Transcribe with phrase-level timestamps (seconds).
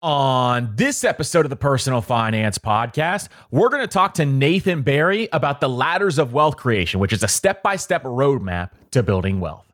[0.00, 5.28] On this episode of the Personal Finance Podcast, we're going to talk to Nathan Barry
[5.32, 9.40] about the ladders of wealth creation, which is a step by step roadmap to building
[9.40, 9.64] wealth.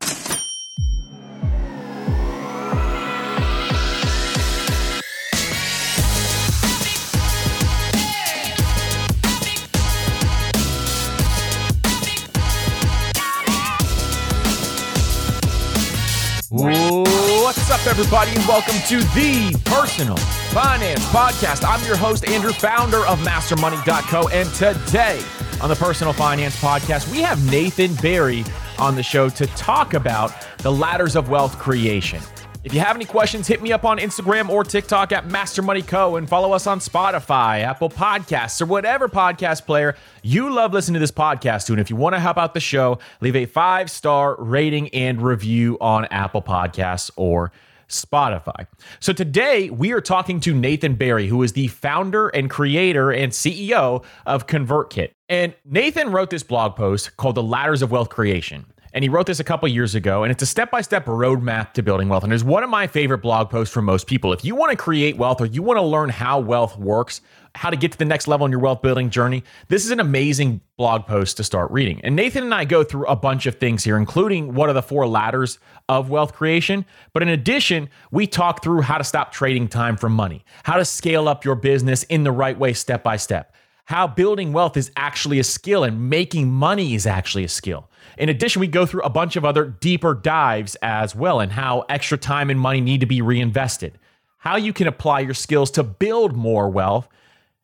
[17.87, 21.63] Everybody, and welcome to the Personal Finance Podcast.
[21.63, 25.21] I'm your host, Andrew, founder of MasterMoney.co, and today
[25.61, 28.43] on the Personal Finance Podcast, we have Nathan Barry
[28.79, 32.19] on the show to talk about the ladders of wealth creation.
[32.63, 35.83] If you have any questions, hit me up on Instagram or TikTok at Master Money
[35.83, 36.15] Co.
[36.15, 40.99] and follow us on Spotify, Apple Podcasts, or whatever podcast player you love listening to
[40.99, 41.73] this podcast to.
[41.73, 45.21] And if you want to help out the show, leave a five star rating and
[45.21, 47.51] review on Apple Podcasts or
[47.87, 48.67] Spotify.
[48.99, 53.31] So today we are talking to Nathan Barry, who is the founder and creator and
[53.31, 55.11] CEO of ConvertKit.
[55.29, 58.65] And Nathan wrote this blog post called The Ladders of Wealth Creation.
[58.95, 61.73] And he wrote this a couple years ago, and it's a step by step roadmap
[61.73, 62.23] to building wealth.
[62.23, 64.31] And it's one of my favorite blog posts for most people.
[64.31, 67.19] If you want to create wealth or you want to learn how wealth works,
[67.55, 69.99] how to get to the next level in your wealth building journey, this is an
[69.99, 71.99] amazing blog post to start reading.
[72.05, 74.81] And Nathan and I go through a bunch of things here, including what are the
[74.81, 76.85] four ladders of wealth creation.
[77.11, 80.85] But in addition, we talk through how to stop trading time for money, how to
[80.85, 84.89] scale up your business in the right way, step by step, how building wealth is
[84.95, 87.89] actually a skill and making money is actually a skill.
[88.17, 91.81] In addition, we go through a bunch of other deeper dives as well and how
[91.89, 93.97] extra time and money need to be reinvested,
[94.37, 97.09] how you can apply your skills to build more wealth.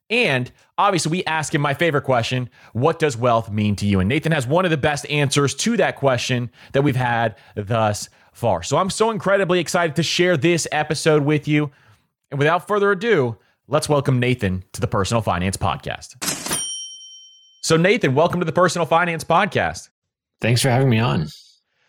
[0.09, 4.01] And obviously, we ask him my favorite question What does wealth mean to you?
[4.01, 8.09] And Nathan has one of the best answers to that question that we've had thus
[8.33, 8.61] far.
[8.63, 11.71] So I'm so incredibly excited to share this episode with you.
[12.29, 13.37] And without further ado,
[13.67, 16.17] let's welcome Nathan to the Personal Finance Podcast.
[17.63, 19.90] So, Nathan, welcome to the Personal Finance Podcast.
[20.41, 21.27] Thanks for having me on.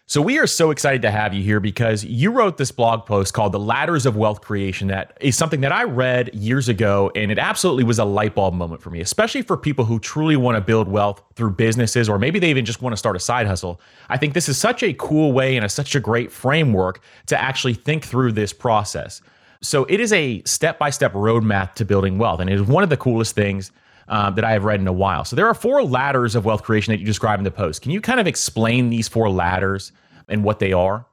[0.07, 3.33] So, we are so excited to have you here because you wrote this blog post
[3.33, 7.33] called The Ladders of Wealth Creation that is something that I read years ago, and
[7.33, 10.57] it absolutely was a light bulb moment for me, especially for people who truly want
[10.57, 13.47] to build wealth through businesses, or maybe they even just want to start a side
[13.47, 13.81] hustle.
[14.11, 17.41] I think this is such a cool way and a, such a great framework to
[17.41, 19.23] actually think through this process.
[19.63, 22.83] So, it is a step by step roadmap to building wealth, and it is one
[22.83, 23.73] of the coolest things
[24.13, 25.25] um, that I have read in a while.
[25.25, 27.81] So there are four ladders of wealth creation that you describe in the post.
[27.81, 29.91] Can you kind of explain these four ladders
[30.29, 31.07] and what they are?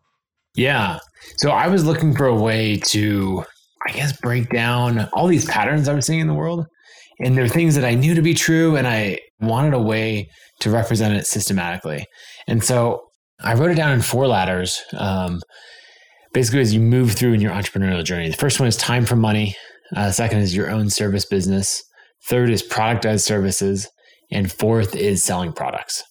[0.53, 0.99] Yeah.
[1.37, 3.45] So I was looking for a way to,
[3.87, 6.65] I guess, break down all these patterns I was seeing in the world.
[7.21, 10.29] And there are things that I knew to be true, and I wanted a way
[10.59, 12.05] to represent it systematically.
[12.47, 13.01] And so
[13.41, 14.81] I wrote it down in four ladders.
[14.97, 15.41] Um,
[16.33, 19.15] basically, as you move through in your entrepreneurial journey, the first one is time for
[19.15, 19.55] money.
[19.95, 21.81] Uh, second is your own service business.
[22.27, 23.87] Third is productized services.
[24.31, 26.03] And fourth is selling products.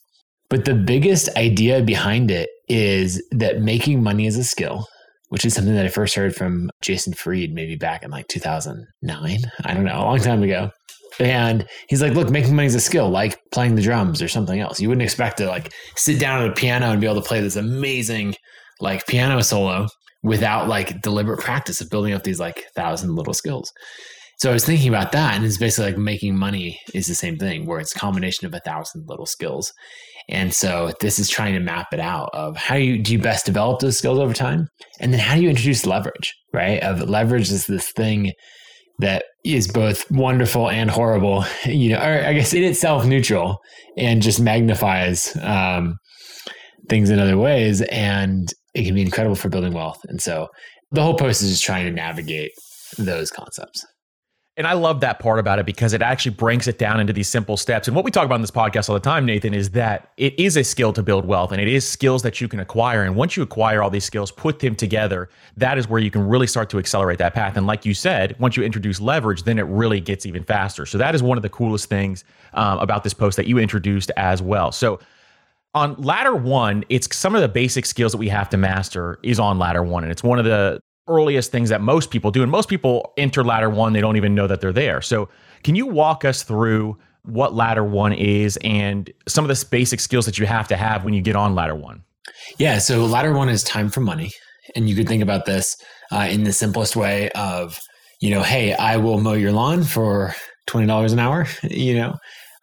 [0.50, 4.86] But the biggest idea behind it is that making money is a skill,
[5.28, 9.38] which is something that I first heard from Jason Fried maybe back in like 2009.
[9.64, 10.70] I don't know, a long time ago.
[11.20, 14.60] And he's like, look, making money is a skill, like playing the drums or something
[14.60, 14.80] else.
[14.80, 17.40] You wouldn't expect to like sit down at a piano and be able to play
[17.40, 18.34] this amazing
[18.80, 19.88] like piano solo
[20.22, 23.72] without like deliberate practice of building up these like thousand little skills.
[24.38, 27.38] So I was thinking about that, and it's basically like making money is the same
[27.38, 29.72] thing, where it's a combination of a thousand little skills.
[30.28, 33.46] And so this is trying to map it out of how you do you best
[33.46, 34.68] develop those skills over time,
[35.00, 36.80] and then how do you introduce leverage, right?
[36.82, 38.32] Of leverage is this thing
[39.00, 43.58] that is both wonderful and horrible, you know, or I guess in itself neutral,
[43.96, 45.96] and just magnifies um,
[46.88, 50.00] things in other ways, and it can be incredible for building wealth.
[50.04, 50.46] And so
[50.92, 52.52] the whole post is just trying to navigate
[52.98, 53.84] those concepts.
[54.58, 57.28] And I love that part about it because it actually breaks it down into these
[57.28, 57.86] simple steps.
[57.86, 60.36] And what we talk about in this podcast all the time, Nathan, is that it
[60.36, 63.04] is a skill to build wealth and it is skills that you can acquire.
[63.04, 66.26] And once you acquire all these skills, put them together, that is where you can
[66.26, 67.56] really start to accelerate that path.
[67.56, 70.86] And like you said, once you introduce leverage, then it really gets even faster.
[70.86, 72.24] So that is one of the coolest things
[72.54, 74.72] um, about this post that you introduced as well.
[74.72, 74.98] So
[75.74, 79.38] on ladder one, it's some of the basic skills that we have to master is
[79.38, 80.02] on ladder one.
[80.02, 82.42] And it's one of the earliest things that most people do.
[82.42, 85.00] And most people enter ladder one, they don't even know that they're there.
[85.02, 85.28] So,
[85.64, 90.24] can you walk us through what ladder one is and some of the basic skills
[90.26, 92.02] that you have to have when you get on ladder one?
[92.58, 92.78] Yeah.
[92.78, 94.32] So, ladder one is time for money.
[94.76, 95.76] And you could think about this
[96.12, 97.80] uh, in the simplest way of,
[98.20, 100.34] you know, hey, I will mow your lawn for
[100.68, 102.16] $20 an hour, you know,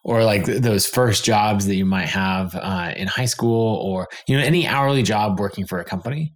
[0.04, 4.38] or like those first jobs that you might have uh, in high school or, you
[4.38, 6.34] know, any hourly job working for a company.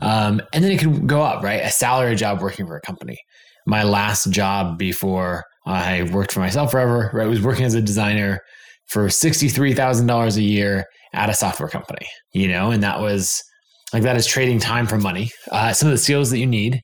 [0.00, 1.62] Um, and then it can go up, right?
[1.62, 3.18] A salary job working for a company.
[3.66, 8.40] My last job before I worked for myself forever, right, was working as a designer
[8.86, 10.84] for $63,000 a year
[11.14, 13.42] at a software company, you know, and that was
[13.92, 15.30] like that is trading time for money.
[15.50, 16.80] Uh, some of the skills that you need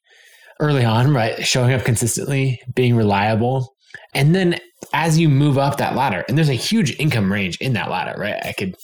[0.61, 1.46] early on, right?
[1.46, 3.75] Showing up consistently, being reliable.
[4.14, 4.58] And then
[4.93, 8.19] as you move up that ladder, and there's a huge income range in that ladder,
[8.19, 8.37] right?
[8.44, 8.75] I could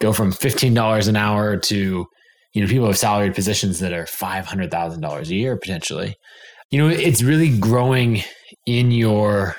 [0.00, 2.06] go from $15 an hour to
[2.52, 6.16] you know, people have salaried positions that are $500,000 a year potentially.
[6.70, 8.22] You know, it's really growing
[8.66, 9.56] in your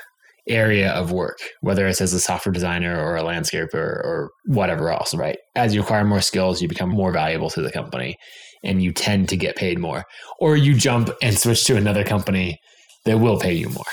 [0.48, 5.14] area of work, whether it's as a software designer or a landscaper or whatever else,
[5.16, 5.38] right?
[5.56, 8.18] As you acquire more skills, you become more valuable to the company
[8.64, 10.04] and you tend to get paid more.
[10.40, 12.60] Or you jump and switch to another company
[13.06, 13.84] that will pay you more.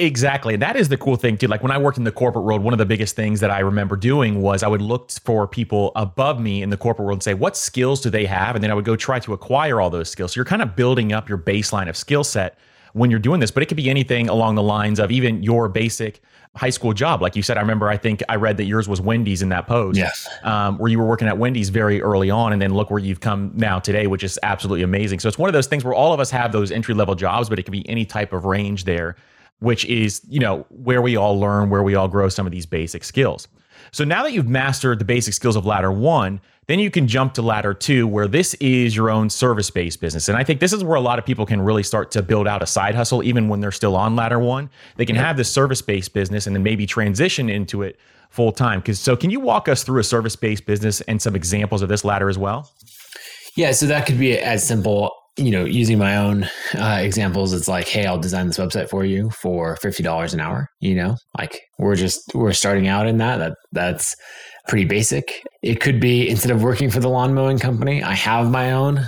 [0.00, 0.54] Exactly.
[0.54, 1.46] And that is the cool thing too.
[1.46, 3.58] Like when I worked in the corporate world, one of the biggest things that I
[3.58, 7.22] remember doing was I would look for people above me in the corporate world and
[7.22, 8.56] say, what skills do they have?
[8.56, 10.32] And then I would go try to acquire all those skills.
[10.32, 12.58] So you're kind of building up your baseline of skill set
[12.94, 15.68] when you're doing this, but it could be anything along the lines of even your
[15.68, 16.22] basic
[16.56, 17.22] high school job.
[17.22, 19.66] Like you said, I remember, I think I read that yours was Wendy's in that
[19.66, 19.98] post.
[19.98, 20.28] Yes.
[20.42, 22.52] Um, where you were working at Wendy's very early on.
[22.52, 25.20] And then look where you've come now today, which is absolutely amazing.
[25.20, 27.48] So it's one of those things where all of us have those entry level jobs,
[27.48, 29.14] but it can be any type of range there
[29.60, 32.66] which is, you know, where we all learn, where we all grow some of these
[32.66, 33.46] basic skills.
[33.92, 37.34] So now that you've mastered the basic skills of ladder one, then you can jump
[37.34, 40.28] to ladder two, where this is your own service based business.
[40.28, 42.46] And I think this is where a lot of people can really start to build
[42.46, 44.70] out a side hustle, even when they're still on ladder one.
[44.96, 47.98] They can have this service based business and then maybe transition into it
[48.28, 48.78] full time.
[48.78, 51.88] Because so, can you walk us through a service based business and some examples of
[51.88, 52.70] this ladder as well?
[53.56, 56.44] Yeah, so that could be as simple you know, using my own
[56.74, 60.40] uh, examples, it's like, hey, I'll design this website for you for fifty dollars an
[60.40, 60.68] hour.
[60.80, 63.38] You know, like we're just we're starting out in that.
[63.38, 64.14] That that's
[64.68, 65.42] pretty basic.
[65.62, 69.06] It could be instead of working for the lawn mowing company, I have my own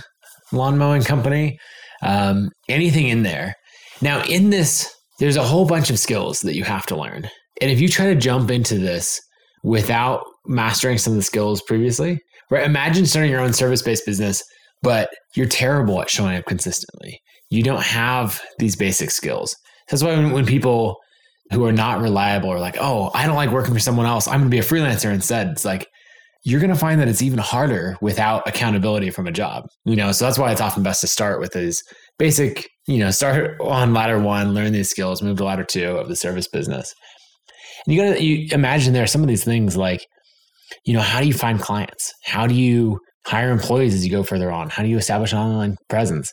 [0.52, 1.58] lawn mowing company.
[2.02, 3.54] Um, anything in there.
[4.00, 7.28] Now, in this, there's a whole bunch of skills that you have to learn,
[7.60, 9.20] and if you try to jump into this
[9.62, 12.18] without mastering some of the skills previously,
[12.50, 12.64] right?
[12.64, 14.42] Imagine starting your own service based business
[14.82, 17.20] but you're terrible at showing up consistently.
[17.50, 19.54] You don't have these basic skills.
[19.90, 20.96] That's why when, when people
[21.52, 24.26] who are not reliable are like, oh, I don't like working for someone else.
[24.26, 25.48] I'm going to be a freelancer instead.
[25.48, 25.86] It's like,
[26.44, 29.64] you're going to find that it's even harder without accountability from a job.
[29.84, 31.82] You know, so that's why it's often best to start with these
[32.18, 36.08] basic, you know, start on ladder one, learn these skills, move to ladder two of
[36.08, 36.94] the service business.
[37.86, 40.04] And you got to you imagine there are some of these things like,
[40.84, 42.12] you know, how do you find clients?
[42.24, 44.70] How do you hire employees as you go further on?
[44.70, 46.32] How do you establish an online presence?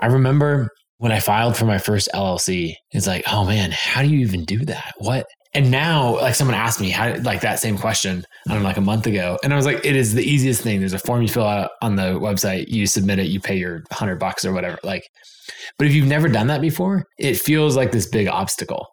[0.00, 4.08] I remember when I filed for my first LLC, it's like, oh man, how do
[4.08, 4.94] you even do that?
[4.98, 8.68] What And now, like someone asked me how, like that same question, I don't know,
[8.68, 10.78] like a month ago, and I was like, it is the easiest thing.
[10.78, 13.82] There's a form you fill out on the website, you submit it, you pay your
[13.90, 14.78] hundred bucks or whatever.
[14.84, 15.02] Like,
[15.76, 18.86] but if you've never done that before, it feels like this big obstacle,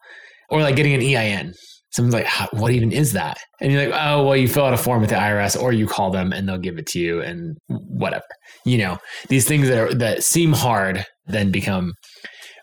[0.50, 1.53] or like getting an EIN.
[1.91, 3.39] Someone's like, what even is that?
[3.62, 5.88] And you're like, oh, well, you fill out a form with the IRS, or you
[5.88, 8.25] call them and they'll give it to you, and whatever.
[8.65, 11.93] You know, these things that are that seem hard then become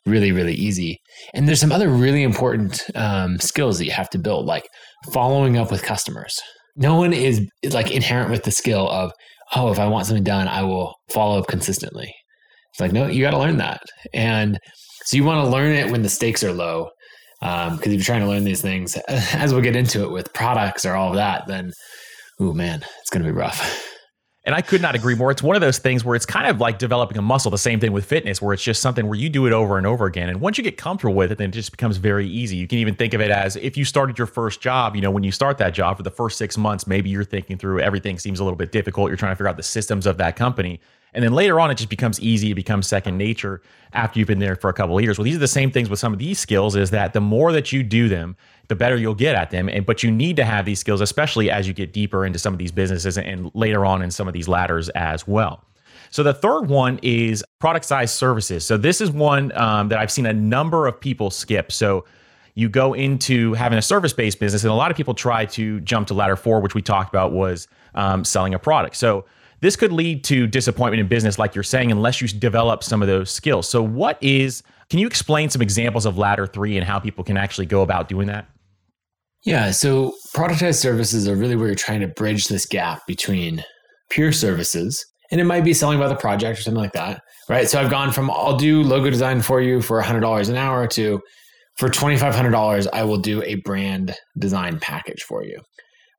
[0.07, 0.99] really, really easy.
[1.35, 4.67] And there's some other really important um, skills that you have to build, like
[5.13, 6.39] following up with customers.
[6.77, 9.13] No one is, is like inherent with the skill of,
[9.55, 12.13] oh, if I want something done, I will follow up consistently.
[12.73, 13.81] It's like, no, you got to learn that.
[14.13, 14.59] And
[15.05, 16.91] so you want to learn it when the stakes are low.
[17.41, 20.33] Because um, if you're trying to learn these things, as we'll get into it with
[20.33, 21.73] products or all of that, then,
[22.41, 23.85] oh man, it's going to be rough.
[24.47, 25.33] And I could not agree more.
[25.33, 27.81] It's one of those things where it's kind of like developing a muscle, the same
[27.81, 30.29] thing with fitness, where it's just something where you do it over and over again.
[30.29, 32.57] And once you get comfortable with it, then it just becomes very easy.
[32.57, 35.11] You can even think of it as if you started your first job, you know,
[35.11, 38.21] when you start that job for the first six months, maybe you're thinking through everything
[38.21, 39.09] seems a little bit difficult.
[39.11, 40.81] You're trying to figure out the systems of that company.
[41.17, 42.51] And then later on, it just becomes easy.
[42.51, 43.63] It becomes second nature
[43.95, 45.17] after you've been there for a couple of years.
[45.17, 47.53] Well, these are the same things with some of these skills is that the more
[47.53, 48.37] that you do them,
[48.69, 49.71] the better you'll get at them.
[49.71, 52.53] And but you need to have these skills, especially as you get deeper into some
[52.53, 55.65] of these businesses and later on in some of these ladders as well.
[56.11, 58.67] So the third one is productized services.
[58.67, 61.73] So this is one um, that I've seen a number of people skip.
[61.73, 62.05] So
[62.55, 65.81] you go into having a service based business, and a lot of people try to
[65.81, 68.97] jump to ladder four, which we talked about was um, selling a product.
[68.97, 69.25] So
[69.61, 73.09] this could lead to disappointment in business, like you're saying, unless you develop some of
[73.09, 73.69] those skills.
[73.69, 77.37] So, what is, can you explain some examples of ladder three and how people can
[77.37, 78.47] actually go about doing that?
[79.45, 79.71] Yeah.
[79.71, 83.63] So productized services are really where you're trying to bridge this gap between
[84.11, 87.23] pure services, and it might be selling by the project or something like that.
[87.49, 87.69] Right.
[87.69, 91.21] So I've gone from I'll do logo design for you for $100 an hour to
[91.77, 95.61] for $2,500, I will do a brand design package for you.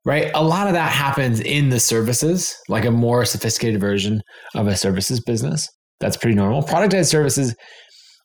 [0.04, 0.30] Right.
[0.34, 4.22] A lot of that happens in the services, like a more sophisticated version
[4.54, 5.68] of a services business.
[6.00, 6.62] That's pretty normal.
[6.62, 7.54] Productized services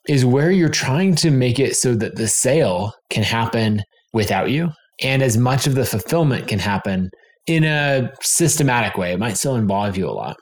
[0.08, 3.82] is where you're trying to make it so that the sale can happen
[4.14, 4.70] without you
[5.02, 7.10] and as much of the fulfillment can happen
[7.48, 9.14] in a systematic way.
[9.14, 10.38] It might still involve you a lot.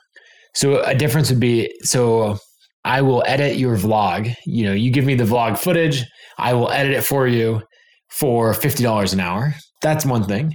[0.54, 2.36] So a difference would be so
[2.84, 4.34] I will edit your vlog.
[4.44, 6.04] You know, you give me the vlog footage,
[6.38, 7.62] I will edit it for you
[8.10, 9.54] for $50 an hour.
[9.80, 10.54] That's one thing.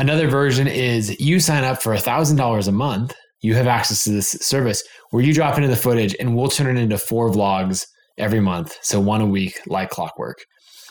[0.00, 3.14] Another version is you sign up for $1,000 a month.
[3.42, 6.74] You have access to this service where you drop into the footage and we'll turn
[6.74, 7.84] it into four vlogs
[8.16, 8.78] every month.
[8.80, 10.38] So one a week, like clockwork.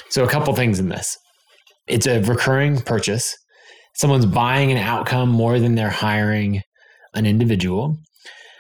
[0.10, 1.18] So a couple things in this
[1.88, 3.36] it's a recurring purchase.
[3.96, 6.62] Someone's buying an outcome more than they're hiring
[7.16, 7.98] an individual.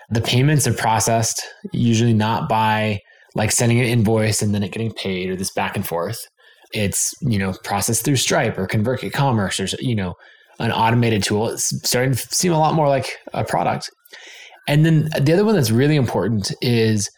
[0.09, 3.01] The payments are processed usually not by
[3.35, 6.17] like sending an invoice and then it getting paid or this back and forth.
[6.73, 10.15] It's, you know, processed through Stripe or ConvertKit Commerce or, you know,
[10.59, 11.49] an automated tool.
[11.49, 13.89] It's starting to seem a lot more like a product.
[14.67, 17.09] And then the other one that's really important is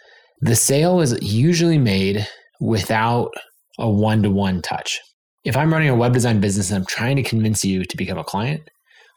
[0.42, 2.28] the sale is usually made
[2.60, 3.32] without
[3.78, 5.00] a one to one touch
[5.44, 8.18] if I'm running a web design business and I'm trying to convince you to become
[8.18, 8.62] a client,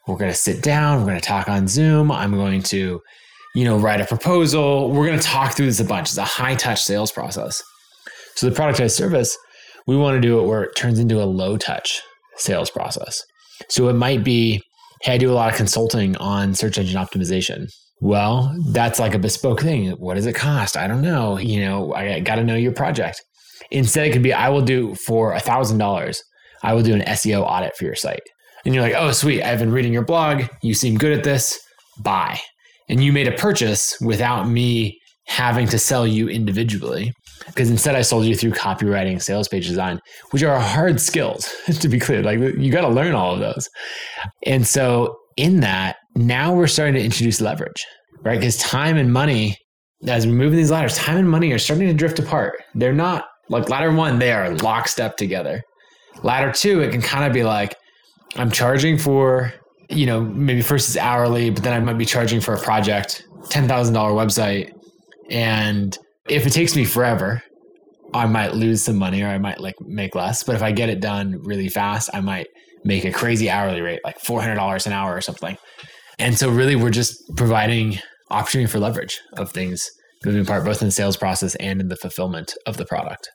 [0.07, 3.01] we're going to sit down, we're going to talk on Zoom, I'm going to,
[3.53, 6.09] you know, write a proposal, we're going to talk through this a bunch.
[6.09, 7.61] It's a high touch sales process.
[8.35, 9.37] So the productized service,
[9.87, 12.01] we want to do it where it turns into a low touch
[12.37, 13.23] sales process.
[13.69, 14.61] So it might be,
[15.01, 17.67] hey, I do a lot of consulting on search engine optimization.
[18.01, 19.91] Well, that's like a bespoke thing.
[19.91, 20.75] What does it cost?
[20.77, 21.37] I don't know.
[21.37, 23.21] You know, I got to know your project.
[23.71, 26.21] Instead, it could be I will do for a thousand dollars.
[26.63, 28.21] I will do an SEO audit for your site.
[28.65, 29.43] And you're like, oh, sweet.
[29.43, 30.43] I've been reading your blog.
[30.63, 31.59] You seem good at this.
[32.03, 32.39] Buy.
[32.89, 37.13] And you made a purchase without me having to sell you individually.
[37.47, 39.99] Because instead, I sold you through copywriting, sales page design,
[40.31, 42.23] which are hard skills, to be clear.
[42.23, 43.69] Like you got to learn all of those.
[44.45, 47.85] And so, in that, now we're starting to introduce leverage,
[48.23, 48.39] right?
[48.39, 49.57] Because time and money,
[50.07, 52.53] as we're moving these ladders, time and money are starting to drift apart.
[52.73, 55.61] They're not like ladder one, they are lockstep together.
[56.23, 57.75] Ladder two, it can kind of be like,
[58.35, 59.53] I'm charging for,
[59.89, 63.23] you know, maybe first it's hourly, but then I might be charging for a project,
[63.49, 64.71] $10,000 website.
[65.29, 65.97] And
[66.27, 67.43] if it takes me forever,
[68.13, 70.43] I might lose some money or I might like make less.
[70.43, 72.47] But if I get it done really fast, I might
[72.83, 75.57] make a crazy hourly rate, like $400 an hour or something.
[76.19, 79.89] And so really we're just providing opportunity for leverage of things
[80.23, 83.29] moving part both in the sales process and in the fulfillment of the product.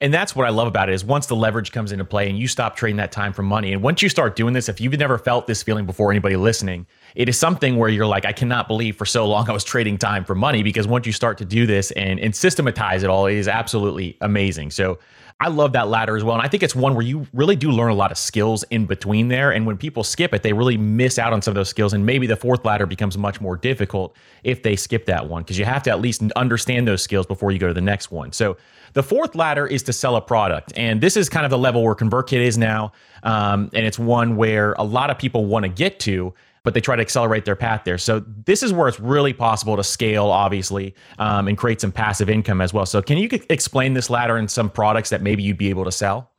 [0.00, 2.38] And that's what I love about it is once the leverage comes into play and
[2.38, 3.72] you stop trading that time for money.
[3.72, 6.86] And once you start doing this, if you've never felt this feeling before, anybody listening,
[7.16, 9.98] it is something where you're like, I cannot believe for so long I was trading
[9.98, 13.26] time for money because once you start to do this and, and systematize it all,
[13.26, 14.70] it is absolutely amazing.
[14.70, 15.00] So
[15.40, 16.34] I love that ladder as well.
[16.34, 18.86] And I think it's one where you really do learn a lot of skills in
[18.86, 19.52] between there.
[19.52, 21.92] And when people skip it, they really miss out on some of those skills.
[21.92, 25.56] And maybe the fourth ladder becomes much more difficult if they skip that one because
[25.56, 28.32] you have to at least understand those skills before you go to the next one.
[28.32, 28.56] So
[28.94, 30.72] the fourth ladder is to sell a product.
[30.76, 32.90] And this is kind of the level where ConvertKit is now.
[33.22, 36.34] Um, and it's one where a lot of people want to get to
[36.68, 37.96] but they try to accelerate their path there.
[37.96, 42.28] So this is where it's really possible to scale, obviously, um, and create some passive
[42.28, 42.84] income as well.
[42.84, 45.90] So can you explain this ladder and some products that maybe you'd be able to
[45.90, 46.30] sell?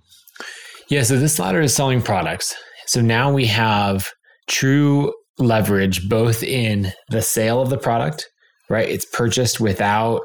[0.88, 2.56] Yeah, so this ladder is selling products.
[2.86, 4.12] So now we have
[4.46, 8.30] true leverage both in the sale of the product,
[8.70, 8.88] right?
[8.88, 10.22] It's purchased without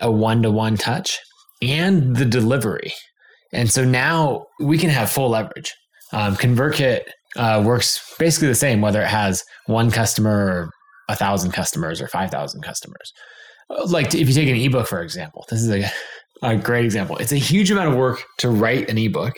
[0.00, 1.18] a one to one touch
[1.60, 2.92] and the delivery.
[3.52, 5.74] And so now we can have full leverage.
[6.12, 7.00] Um, ConvertKit
[7.36, 10.70] uh, works basically the same, whether it has one customer or
[11.08, 13.12] a thousand customers or 5,000 customers.
[13.86, 15.90] Like if you take an ebook, for example, this is a,
[16.42, 17.16] a great example.
[17.16, 19.34] It's a huge amount of work to write an ebook.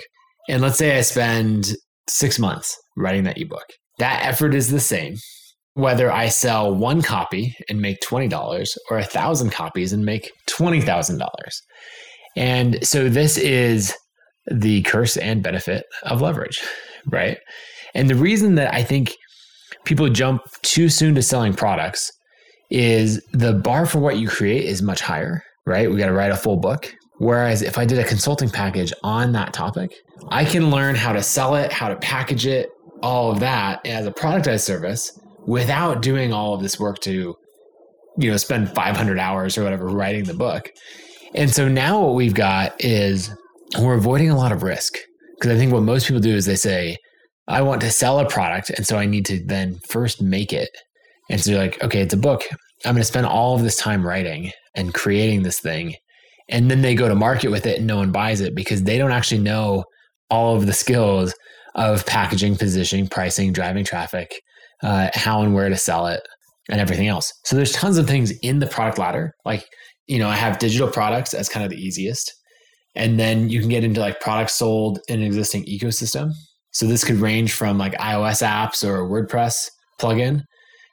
[0.48, 1.74] And let's say I spend
[2.08, 3.66] six months writing that ebook.
[3.98, 5.16] That effort is the same
[5.74, 11.20] whether I sell one copy and make $20 or a thousand copies and make $20,000.
[12.36, 13.94] And so this is
[14.46, 16.60] the curse and benefit of leverage,
[17.06, 17.38] right?
[17.94, 19.16] And the reason that I think
[19.84, 22.12] people jump too soon to selling products
[22.70, 25.90] is the bar for what you create is much higher, right?
[25.90, 26.94] We got to write a full book.
[27.18, 29.94] Whereas if I did a consulting package on that topic,
[30.28, 32.70] I can learn how to sell it, how to package it,
[33.02, 37.36] all of that as a productized service without doing all of this work to,
[38.16, 40.70] you know, spend 500 hours or whatever writing the book.
[41.34, 43.30] And so now what we've got is
[43.78, 44.98] we're avoiding a lot of risk.
[45.34, 46.96] Because I think what most people do is they say,
[47.48, 48.70] I want to sell a product.
[48.70, 50.70] And so I need to then first make it.
[51.30, 52.42] And so you're like, okay, it's a book.
[52.84, 55.94] I'm going to spend all of this time writing and creating this thing.
[56.48, 58.98] And then they go to market with it and no one buys it because they
[58.98, 59.84] don't actually know
[60.30, 61.34] all of the skills
[61.74, 64.42] of packaging, positioning, pricing, driving traffic,
[64.82, 66.20] uh, how and where to sell it,
[66.68, 67.32] and everything else.
[67.44, 69.34] So there's tons of things in the product ladder.
[69.44, 69.64] Like,
[70.06, 72.32] you know, I have digital products as kind of the easiest.
[72.94, 76.32] And then you can get into like products sold in an existing ecosystem.
[76.72, 79.68] So this could range from like iOS apps or a WordPress
[80.00, 80.42] plugin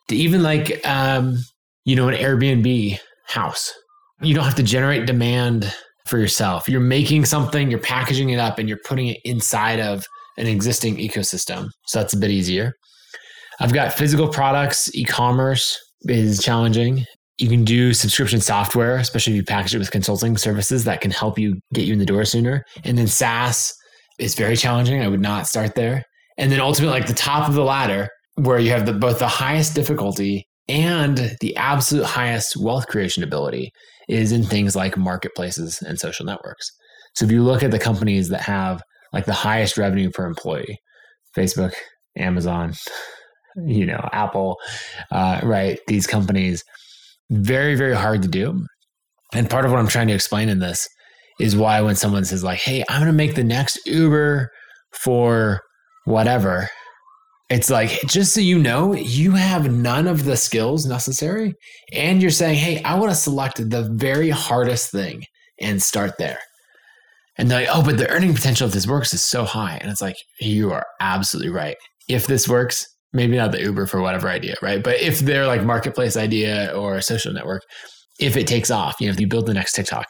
[0.10, 1.38] to even like um,
[1.86, 3.74] you know an Airbnb house.
[4.22, 5.74] You don't have to generate demand
[6.06, 6.68] for yourself.
[6.68, 10.06] You're making something, you're packaging it up, and you're putting it inside of
[10.38, 11.70] an existing ecosystem.
[11.86, 12.74] So that's a bit easier.
[13.62, 17.06] I've got physical products, e-commerce is challenging.
[17.38, 21.12] You can do subscription software, especially if you package it with consulting services that can
[21.12, 22.66] help you get you in the door sooner.
[22.84, 23.74] And then SaaS
[24.20, 25.02] is very challenging.
[25.02, 26.04] I would not start there.
[26.38, 29.28] And then ultimately, like the top of the ladder, where you have the, both the
[29.28, 33.72] highest difficulty and the absolute highest wealth creation ability,
[34.08, 36.72] is in things like marketplaces and social networks.
[37.16, 38.82] So if you look at the companies that have
[39.14, 40.80] like the highest revenue per employee,
[41.36, 41.74] Facebook,
[42.18, 42.74] Amazon,
[43.66, 44.58] you know, Apple,
[45.12, 45.80] uh, right?
[45.88, 46.64] These companies,
[47.30, 48.66] very, very hard to do.
[49.34, 50.88] And part of what I'm trying to explain in this
[51.40, 54.52] is why when someone says like, "Hey, I'm going to make the next Uber
[54.92, 55.62] for
[56.06, 56.70] whatever,"
[57.50, 61.56] it's like just so you know, you have none of the skills necessary,
[61.94, 65.24] and you're saying, "Hey, I want to select the very hardest thing
[65.60, 66.40] and start there."
[67.38, 69.90] And they're like, "Oh, but the earning potential if this works is so high," and
[69.90, 71.78] it's like, you are absolutely right.
[72.10, 74.84] If this works, maybe not the Uber for whatever idea, right?
[74.84, 77.64] But if they're like marketplace idea or a social network,
[78.20, 80.06] if it takes off, you know, if you build the next TikTok,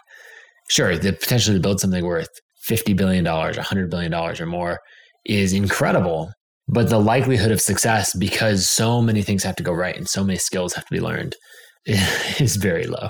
[0.70, 2.30] sure, the potential to build something worth
[2.68, 4.80] $50 billion, $100 billion or more
[5.26, 6.32] is incredible.
[6.68, 10.24] But the likelihood of success, because so many things have to go right and so
[10.24, 11.36] many skills have to be learned,
[11.86, 13.10] is very low.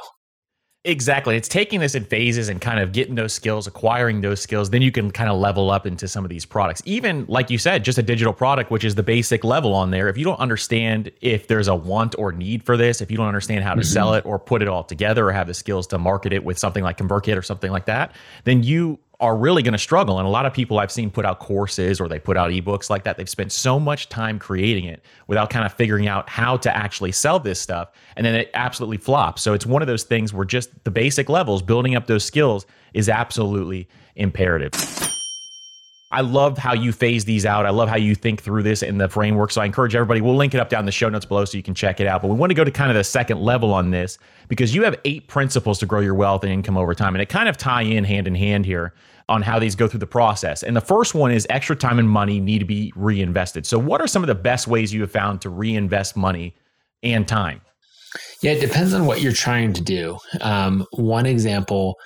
[0.85, 1.35] Exactly.
[1.35, 4.69] It's taking this in phases and kind of getting those skills, acquiring those skills.
[4.69, 6.81] Then you can kind of level up into some of these products.
[6.85, 10.07] Even like you said, just a digital product, which is the basic level on there.
[10.07, 13.27] If you don't understand if there's a want or need for this, if you don't
[13.27, 13.91] understand how to mm-hmm.
[13.91, 16.57] sell it or put it all together or have the skills to market it with
[16.57, 18.13] something like ConvertKit or something like that,
[18.45, 20.17] then you are really going to struggle.
[20.17, 22.89] And a lot of people I've seen put out courses or they put out ebooks
[22.89, 23.17] like that.
[23.17, 27.11] They've spent so much time creating it without kind of figuring out how to actually
[27.11, 27.91] sell this stuff.
[28.15, 29.41] And then it absolutely flops.
[29.41, 32.65] So it's one of those things where just the basic levels, building up those skills
[32.93, 35.08] is absolutely imperative.
[36.11, 37.67] I love how you phase these out.
[37.67, 39.51] I love how you think through this in the framework.
[39.51, 41.55] So I encourage everybody, we'll link it up down in the show notes below so
[41.55, 42.23] you can check it out.
[42.23, 44.17] But we want to go to kind of the second level on this
[44.47, 47.13] because you have eight principles to grow your wealth and income over time.
[47.13, 48.95] And it kind of tie in hand in hand here
[49.27, 50.63] on how these go through the process.
[50.63, 53.67] And the first one is extra time and money need to be reinvested.
[53.67, 56.55] So, what are some of the best ways you have found to reinvest money
[57.03, 57.61] and time?
[58.41, 60.17] Yeah, it depends on what you're trying to do.
[60.41, 61.97] Um, one example,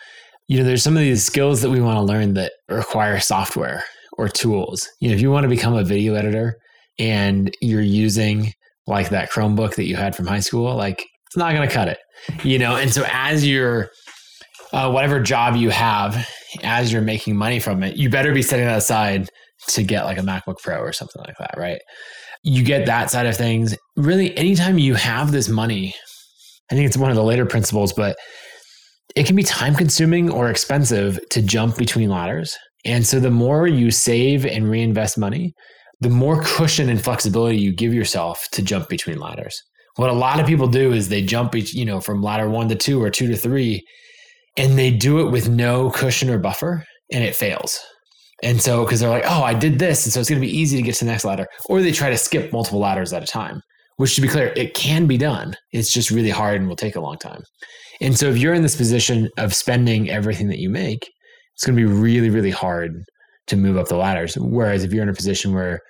[0.50, 3.86] you know, there's some of these skills that we want to learn that require software
[4.18, 4.88] or tools.
[5.00, 6.58] You know, if you want to become a video editor
[7.00, 8.54] and you're using
[8.88, 11.88] like that Chromebook that you had from high school, like it's not going to cut
[11.88, 11.98] it,
[12.44, 12.76] you know?
[12.76, 13.90] And so as you're,
[14.74, 16.28] uh, whatever job you have,
[16.64, 19.30] as you're making money from it, you better be setting that aside
[19.70, 21.80] to get like a MacBook Pro or something like that, right?
[22.44, 23.76] You get that side of things.
[23.96, 25.94] Really, anytime you have this money,
[26.72, 28.18] I think it's one of the later principles, but
[29.16, 32.58] it can be time consuming or expensive to jump between ladders.
[32.86, 35.54] And so the more you save and reinvest money,
[36.02, 39.62] the more cushion and flexibility you give yourself to jump between ladders.
[39.96, 42.76] What a lot of people do is they jump, you know, from ladder one to
[42.76, 43.84] two or two to three,
[44.58, 47.80] and they do it with no cushion or buffer, and it fails.
[48.42, 50.58] And so, because they're like, oh, I did this, and so it's going to be
[50.58, 53.24] easy to get to the next ladder, or they try to skip multiple ladders at
[53.24, 53.62] a time.
[53.98, 55.56] Which, to be clear, it can be done.
[55.72, 57.44] It's just really hard and will take a long time.
[58.02, 61.08] And so, if you're in this position of spending everything that you make,
[61.54, 63.04] it's going to be really, really hard
[63.48, 64.36] to move up the ladders.
[64.36, 65.82] Whereas if you're in a position where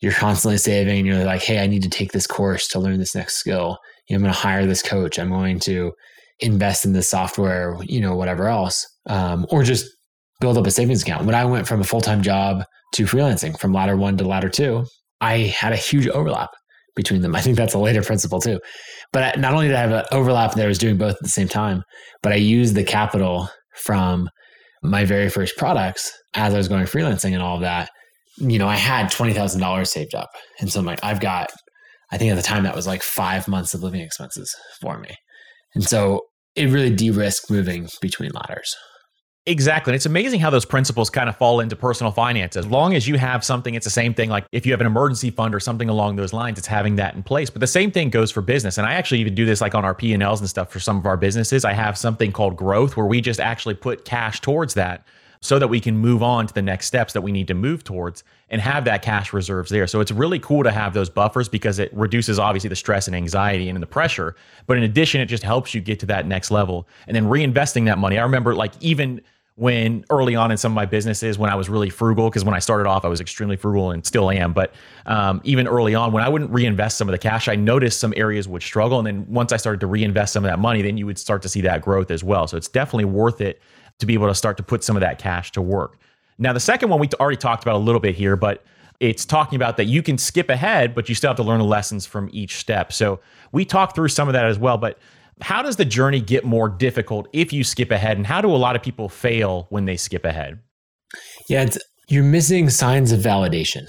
[0.00, 2.98] you're constantly saving and you're like, hey, I need to take this course to learn
[2.98, 3.78] this next skill.
[4.08, 5.18] You know, I'm going to hire this coach.
[5.18, 5.92] I'm going to
[6.40, 9.86] invest in this software, you know, whatever else, um, or just
[10.40, 11.24] build up a savings account.
[11.24, 14.48] When I went from a full time job to freelancing from ladder one to ladder
[14.48, 14.84] two,
[15.20, 16.50] I had a huge overlap
[16.96, 17.36] between them.
[17.36, 18.58] I think that's a later principle too.
[19.12, 21.28] But not only did I have an overlap that I was doing both at the
[21.28, 21.84] same time,
[22.22, 24.28] but I used the capital from
[24.82, 27.90] my very first products as I was going freelancing and all of that,
[28.38, 30.30] you know, I had $20,000 saved up.
[30.60, 31.50] And so I'm like, I've got,
[32.10, 35.10] I think at the time that was like five months of living expenses for me.
[35.74, 36.20] And so
[36.56, 38.74] it really de risked moving between ladders.
[39.46, 39.90] Exactly.
[39.90, 42.54] And it's amazing how those principles kind of fall into personal finance.
[42.54, 44.30] As long as you have something, it's the same thing.
[44.30, 47.16] Like if you have an emergency fund or something along those lines, it's having that
[47.16, 47.50] in place.
[47.50, 48.78] But the same thing goes for business.
[48.78, 51.06] And I actually even do this like on our P&Ls and stuff for some of
[51.06, 51.64] our businesses.
[51.64, 55.04] I have something called growth where we just actually put cash towards that
[55.42, 57.82] so that we can move on to the next steps that we need to move
[57.82, 59.88] towards and have that cash reserves there.
[59.88, 63.16] So it's really cool to have those buffers because it reduces obviously the stress and
[63.16, 64.36] anxiety and the pressure.
[64.66, 66.86] But in addition, it just helps you get to that next level.
[67.08, 68.18] And then reinvesting that money.
[68.18, 69.20] I remember like even
[69.56, 72.54] when early on in some of my businesses when I was really frugal, because when
[72.54, 74.52] I started off, I was extremely frugal and still am.
[74.52, 74.72] But
[75.06, 78.14] um, even early on, when I wouldn't reinvest some of the cash, I noticed some
[78.16, 78.98] areas would struggle.
[78.98, 81.42] And then once I started to reinvest some of that money, then you would start
[81.42, 82.46] to see that growth as well.
[82.46, 83.60] So it's definitely worth it
[84.02, 85.98] to be able to start to put some of that cash to work.
[86.38, 88.64] Now, the second one we already talked about a little bit here, but
[89.00, 91.64] it's talking about that you can skip ahead, but you still have to learn the
[91.64, 92.92] lessons from each step.
[92.92, 93.20] So
[93.52, 94.76] we talked through some of that as well.
[94.76, 94.98] But
[95.40, 98.16] how does the journey get more difficult if you skip ahead?
[98.16, 100.58] And how do a lot of people fail when they skip ahead?
[101.48, 101.68] Yeah,
[102.08, 103.84] you're missing signs of validation.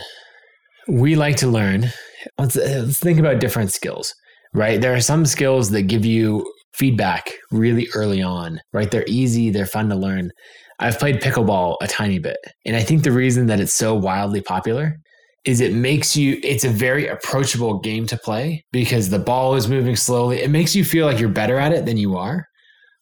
[0.88, 1.92] We like to learn.
[2.38, 4.14] Let's, let's think about different skills,
[4.54, 4.80] right?
[4.80, 8.90] There are some skills that give you feedback really early on, right?
[8.90, 10.32] They're easy, they're fun to learn.
[10.80, 12.38] I've played pickleball a tiny bit.
[12.66, 15.00] And I think the reason that it's so wildly popular
[15.46, 19.68] is it makes you it's a very approachable game to play because the ball is
[19.68, 20.40] moving slowly.
[20.40, 22.48] It makes you feel like you're better at it than you are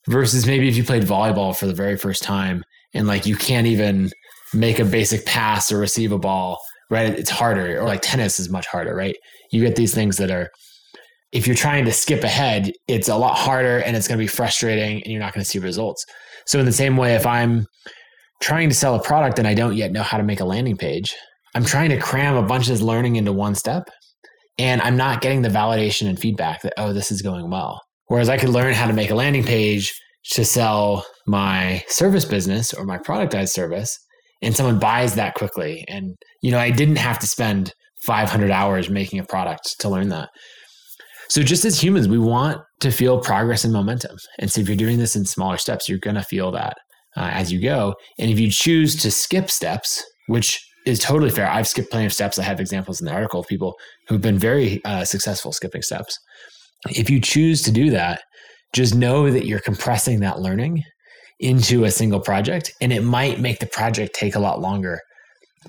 [0.07, 3.67] versus maybe if you played volleyball for the very first time and like you can't
[3.67, 4.11] even
[4.53, 7.13] make a basic pass or receive a ball, right?
[7.13, 9.15] It's harder or like tennis is much harder, right?
[9.51, 10.49] You get these things that are
[11.31, 14.27] if you're trying to skip ahead, it's a lot harder and it's going to be
[14.27, 16.05] frustrating and you're not going to see results.
[16.45, 17.65] So, in the same way, if I'm
[18.41, 20.77] trying to sell a product and I don't yet know how to make a landing
[20.77, 21.15] page,
[21.55, 23.89] I'm trying to cram a bunch of this learning into one step
[24.57, 27.81] and I'm not getting the validation and feedback that, oh, this is going well.
[28.07, 29.93] Whereas I could learn how to make a landing page
[30.31, 33.97] to sell my service business or my productized service
[34.41, 35.85] and someone buys that quickly.
[35.87, 37.73] And, you know, I didn't have to spend
[38.05, 40.29] 500 hours making a product to learn that.
[41.31, 44.17] So, just as humans, we want to feel progress and momentum.
[44.39, 46.75] And so, if you're doing this in smaller steps, you're going to feel that
[47.15, 47.95] uh, as you go.
[48.19, 52.11] And if you choose to skip steps, which is totally fair, I've skipped plenty of
[52.11, 52.37] steps.
[52.37, 53.75] I have examples in the article of people
[54.09, 56.19] who've been very uh, successful skipping steps.
[56.89, 58.23] If you choose to do that,
[58.73, 60.83] just know that you're compressing that learning
[61.39, 64.99] into a single project, and it might make the project take a lot longer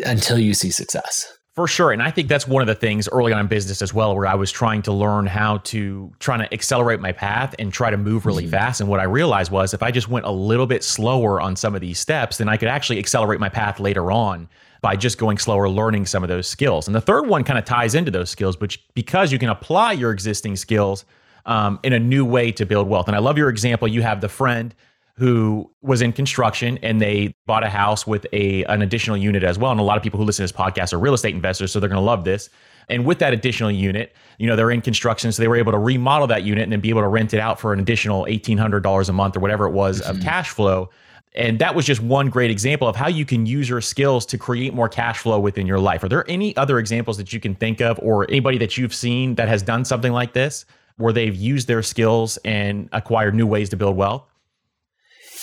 [0.05, 1.33] until you see success.
[1.55, 1.93] For sure.
[1.93, 4.27] And I think that's one of the things early on in business as well, where
[4.27, 7.99] I was trying to learn how to trying to accelerate my path and try to
[7.99, 8.53] move really mm-hmm.
[8.53, 8.81] fast.
[8.81, 11.75] And what I realized was if I just went a little bit slower on some
[11.75, 14.49] of these steps, then I could actually accelerate my path later on
[14.81, 16.87] by just going slower, learning some of those skills.
[16.87, 19.93] And the third one kind of ties into those skills, which because you can apply
[19.93, 21.05] your existing skills
[21.45, 23.09] um, in a new way to build wealth.
[23.09, 23.87] And I love your example.
[23.87, 24.75] You have the friend
[25.15, 29.59] who was in construction and they bought a house with a an additional unit as
[29.59, 29.71] well.
[29.71, 31.81] And a lot of people who listen to this podcast are real estate investors, so
[31.81, 32.49] they're going to love this.
[32.89, 35.79] And with that additional unit, you know, they're in construction, so they were able to
[35.79, 38.59] remodel that unit and then be able to rent it out for an additional eighteen
[38.59, 40.17] hundred dollars a month or whatever it was mm-hmm.
[40.17, 40.91] of cash flow.
[41.35, 44.37] And that was just one great example of how you can use your skills to
[44.37, 46.03] create more cash flow within your life.
[46.05, 49.37] Are there any other examples that you can think of, or anybody that you've seen
[49.37, 53.69] that has done something like this, where they've used their skills and acquired new ways
[53.71, 54.27] to build wealth?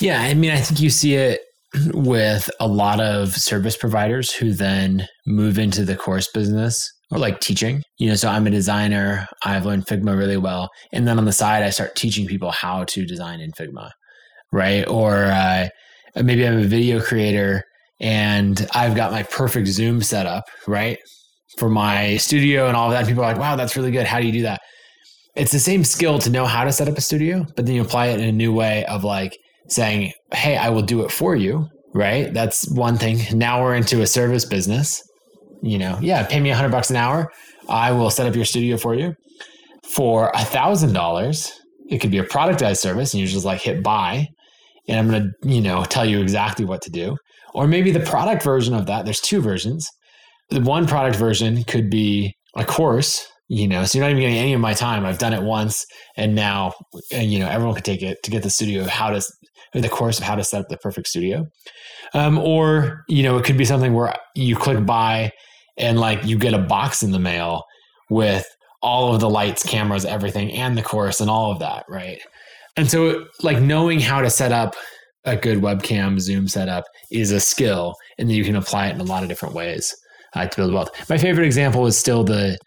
[0.01, 1.41] Yeah, I mean, I think you see it
[1.93, 7.39] with a lot of service providers who then move into the course business or like
[7.39, 7.83] teaching.
[7.97, 10.69] You know, so I'm a designer, I've learned Figma really well.
[10.93, 13.89] And then on the side, I start teaching people how to design in Figma,
[14.51, 14.87] right?
[14.87, 15.67] Or uh,
[16.15, 17.63] maybe I'm a video creator
[17.99, 20.97] and I've got my perfect Zoom setup, right?
[21.57, 23.05] For my studio and all that.
[23.05, 24.05] People are like, wow, that's really good.
[24.05, 24.61] How do you do that?
[25.35, 27.81] It's the same skill to know how to set up a studio, but then you
[27.81, 29.37] apply it in a new way of like,
[29.69, 31.67] saying, Hey, I will do it for you.
[31.93, 32.31] Right.
[32.33, 33.19] That's one thing.
[33.37, 35.01] Now we're into a service business.
[35.61, 37.31] You know, yeah, pay me a hundred bucks an hour.
[37.67, 39.13] I will set up your studio for you.
[39.83, 41.51] For a thousand dollars,
[41.89, 44.27] it could be a productized service and you're just like hit buy.
[44.87, 47.17] And I'm to, you know, tell you exactly what to do.
[47.53, 49.87] Or maybe the product version of that, there's two versions.
[50.49, 54.37] The one product version could be a course you know so you're not even getting
[54.37, 56.71] any of my time i've done it once and now
[57.11, 59.21] you know everyone can take it to get the studio how to
[59.73, 61.45] the course of how to set up the perfect studio.
[62.13, 65.31] Um, or you know it could be something where you click buy
[65.77, 67.63] and like you get a box in the mail
[68.09, 68.45] with
[68.81, 72.21] all of the lights cameras everything and the course and all of that right?
[72.77, 74.75] And so like knowing how to set up
[75.25, 79.03] a good webcam zoom setup is a skill and you can apply it in a
[79.03, 79.93] lot of different ways
[80.35, 81.09] uh, to build wealth.
[81.09, 82.57] My favorite example is still the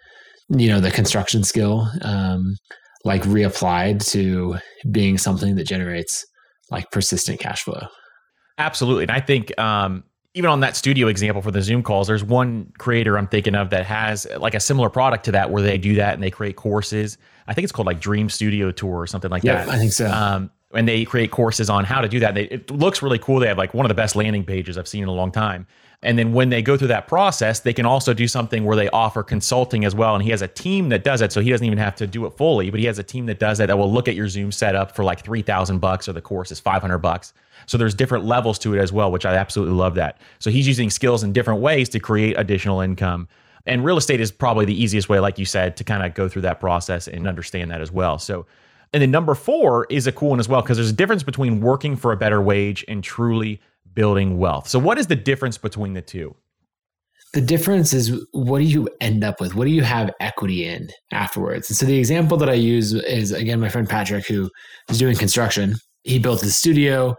[0.49, 2.57] you know the construction skill um,
[3.05, 4.57] like reapplied to
[4.91, 6.25] being something that generates
[6.73, 7.87] like persistent cash flow
[8.59, 10.03] absolutely and i think um,
[10.35, 13.71] even on that studio example for the zoom calls there's one creator i'm thinking of
[13.71, 16.57] that has like a similar product to that where they do that and they create
[16.57, 19.61] courses i think it's called like dream studio tour or something like that.
[19.61, 22.35] yeah, that i think so um, and they create courses on how to do that.
[22.35, 23.41] They, it looks really cool.
[23.41, 25.67] They have like one of the best landing pages I've seen in a long time.
[26.05, 28.89] And then when they go through that process, they can also do something where they
[28.89, 30.15] offer consulting as well.
[30.15, 32.27] And he has a team that does it, so he doesn't even have to do
[32.27, 32.71] it fully.
[32.71, 34.97] But he has a team that does it that will look at your Zoom setup
[34.97, 37.33] for like three thousand bucks, or the course is five hundred bucks.
[37.67, 40.19] So there's different levels to it as well, which I absolutely love that.
[40.41, 43.29] So he's using skills in different ways to create additional income.
[43.65, 46.29] And real estate is probably the easiest way, like you said, to kind of go
[46.29, 48.19] through that process and understand that as well.
[48.19, 48.47] So
[48.93, 51.61] and then number four is a cool one as well, because there's a difference between
[51.61, 53.61] working for a better wage and truly
[53.95, 54.69] building wealth.
[54.69, 56.35] So, what is the difference between the two?
[57.35, 59.55] The difference is what do you end up with?
[59.55, 61.71] What do you have equity in afterwards?
[61.71, 64.51] And so, the example that I use is again, my friend Patrick, who
[64.89, 65.77] is doing construction.
[66.05, 67.15] He built the studio.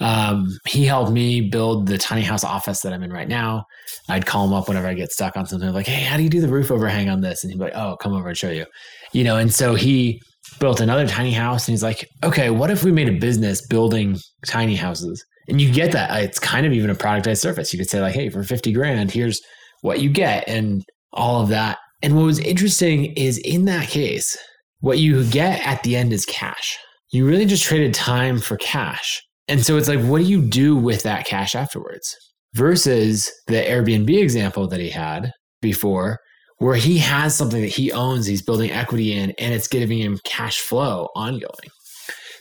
[0.00, 3.64] Um, he helped me build the tiny house office that I'm in right now.
[4.08, 6.28] I'd call him up whenever I get stuck on something like, Hey, how do you
[6.28, 7.44] do the roof overhang on this?
[7.44, 8.66] And he'd be like, Oh, come over and show you.
[9.12, 10.20] You know, and so he
[10.58, 14.18] built another tiny house and he's like, okay, what if we made a business building
[14.46, 15.24] tiny houses?
[15.48, 16.22] And you get that.
[16.22, 17.72] It's kind of even a productized service.
[17.72, 19.40] You could say, like, hey, for 50 grand, here's
[19.82, 21.78] what you get and all of that.
[22.02, 24.36] And what was interesting is in that case,
[24.80, 26.78] what you get at the end is cash.
[27.12, 29.22] You really just traded time for cash.
[29.48, 32.16] And so it's like, what do you do with that cash afterwards?
[32.54, 36.18] Versus the Airbnb example that he had before,
[36.58, 40.20] where he has something that he owns, he's building equity in, and it's giving him
[40.24, 41.70] cash flow ongoing.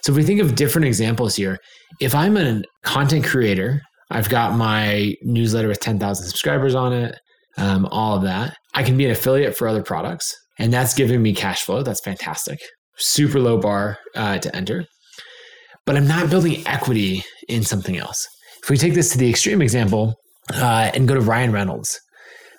[0.04, 1.58] So if we think of different examples here,
[2.02, 7.18] if I'm a content creator, I've got my newsletter with 10,000 subscribers on it,
[7.58, 8.56] um, all of that.
[8.74, 11.84] I can be an affiliate for other products, and that's giving me cash flow.
[11.84, 12.60] That's fantastic.
[12.98, 14.86] Super low bar uh, to enter.
[15.86, 18.28] But I'm not building equity in something else.
[18.62, 20.16] If we take this to the extreme example
[20.54, 22.00] uh, and go to Ryan Reynolds,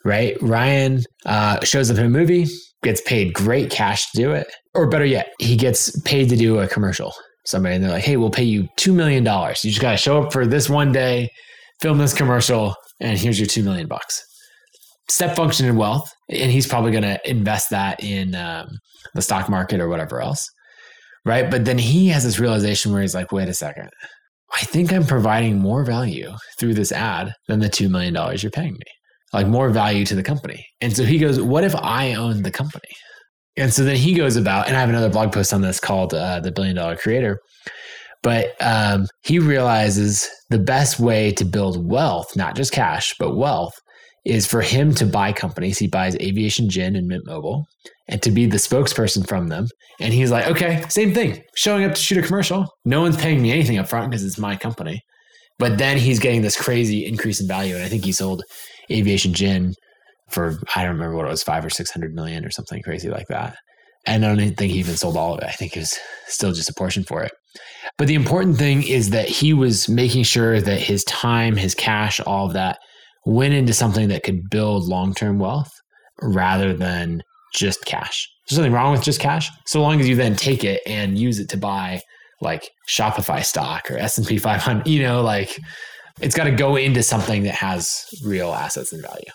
[0.05, 0.37] right?
[0.41, 2.47] Ryan uh, shows up in a movie,
[2.83, 4.47] gets paid great cash to do it.
[4.75, 7.13] Or better yet, he gets paid to do a commercial.
[7.47, 9.25] Somebody, and they're like, hey, we'll pay you $2 million.
[9.25, 11.29] You just got to show up for this one day,
[11.81, 14.23] film this commercial, and here's your 2 million bucks.
[15.09, 16.11] Step function in wealth.
[16.31, 18.67] And he's probably going to invest that in um,
[19.15, 20.49] the stock market or whatever else.
[21.27, 21.51] Right.
[21.51, 23.91] But then he has this realization where he's like, wait a second.
[24.55, 28.73] I think I'm providing more value through this ad than the $2 million you're paying
[28.73, 28.93] me
[29.35, 30.65] like more value to the company.
[30.81, 32.89] And so he goes, What if I own the company?
[33.57, 36.13] And so then he goes about, and I have another blog post on this called
[36.13, 37.39] uh, The Billion Dollar Creator.
[38.23, 43.75] But um, he realizes the best way to build wealth, not just cash, but wealth,
[44.25, 45.79] is for him to buy companies.
[45.79, 47.67] He buys Aviation Gin and Mint Mobile
[48.09, 49.69] and to be the spokesperson from them.
[50.01, 52.67] And he's like, okay, same thing, showing up to shoot a commercial.
[52.85, 55.03] No one's paying me anything up front because it's my company.
[55.59, 57.75] But then he's getting this crazy increase in value.
[57.75, 58.43] And I think he sold
[58.91, 59.75] Aviation Gin
[60.31, 63.27] for, I don't remember what it was, five or 600 million or something crazy like
[63.29, 63.57] that.
[64.07, 65.47] And I don't think he even sold all of it.
[65.47, 67.33] I think it was still just a portion for it.
[67.97, 72.21] But the important thing is that he was making sure that his time, his cash,
[72.21, 72.79] all of that
[73.25, 75.71] went into something that could build long term wealth
[76.21, 77.23] rather than
[77.55, 78.29] just cash.
[78.49, 81.39] There's nothing wrong with just cash, so long as you then take it and use
[81.39, 82.01] it to buy
[82.43, 84.87] like Shopify stock or S and P 500.
[84.87, 85.59] You know, like
[86.21, 89.31] it's got to go into something that has real assets and value.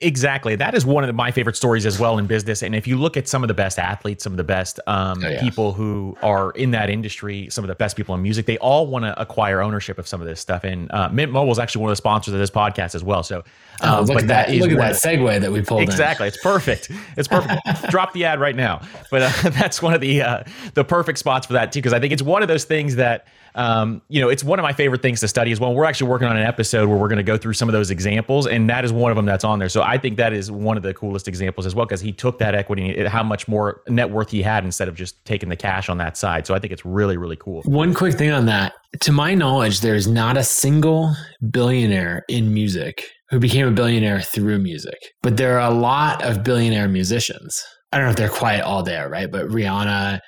[0.00, 0.54] Exactly.
[0.54, 2.62] That is one of the, my favorite stories as well in business.
[2.62, 5.24] And if you look at some of the best athletes, some of the best um,
[5.24, 5.40] oh, yeah.
[5.40, 8.86] people who are in that industry, some of the best people in music, they all
[8.86, 10.62] want to acquire ownership of some of this stuff.
[10.62, 13.24] And uh, Mint Mobile is actually one of the sponsors of this podcast as well.
[13.24, 13.42] So,
[13.82, 14.50] oh, um, oh, look at that!
[14.54, 15.82] Look at that segue that we pulled.
[15.82, 16.26] Exactly.
[16.26, 16.28] In.
[16.28, 16.92] It's perfect.
[17.16, 17.60] It's perfect.
[17.90, 18.82] Drop the ad right now.
[19.10, 21.98] But uh, that's one of the uh, the perfect spots for that too, because I
[21.98, 25.02] think it's one of those things that um, you know, it's one of my favorite
[25.02, 25.74] things to study as well.
[25.74, 27.90] We're actually working on an episode where we're going to go through some of those
[27.90, 29.68] examples, and that is one of them that's on there.
[29.68, 32.38] So I think that is one of the coolest examples as well because he took
[32.38, 35.88] that equity, how much more net worth he had instead of just taking the cash
[35.88, 36.46] on that side.
[36.46, 37.62] So I think it's really, really cool.
[37.64, 38.74] One quick thing on that.
[39.00, 41.14] To my knowledge, there's not a single
[41.50, 46.42] billionaire in music who became a billionaire through music, but there are a lot of
[46.42, 47.62] billionaire musicians.
[47.92, 49.30] I don't know if they're quite all there, right?
[49.30, 50.20] But Rihanna,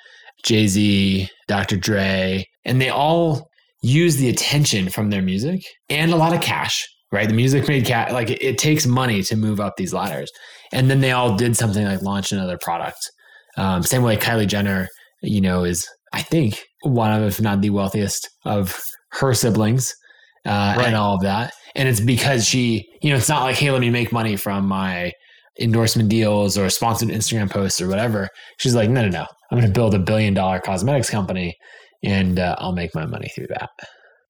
[0.43, 1.77] Jay Z, Dr.
[1.77, 3.49] Dre, and they all
[3.81, 7.27] use the attention from their music and a lot of cash, right?
[7.27, 10.31] The music made cash, like it, it, takes money to move up these ladders.
[10.71, 12.99] And then they all did something like launch another product.
[13.57, 14.87] Um, same way Kylie Jenner,
[15.21, 18.79] you know, is, I think, one of, if not the wealthiest of
[19.13, 19.93] her siblings
[20.45, 20.87] uh, right.
[20.87, 21.51] and all of that.
[21.75, 24.67] And it's because she, you know, it's not like, hey, let me make money from
[24.67, 25.11] my
[25.59, 28.29] endorsement deals or sponsored Instagram posts or whatever.
[28.57, 29.25] She's like, no, no, no.
[29.51, 31.55] I'm going to build a billion dollar cosmetics company
[32.03, 33.69] and uh, I'll make my money through that.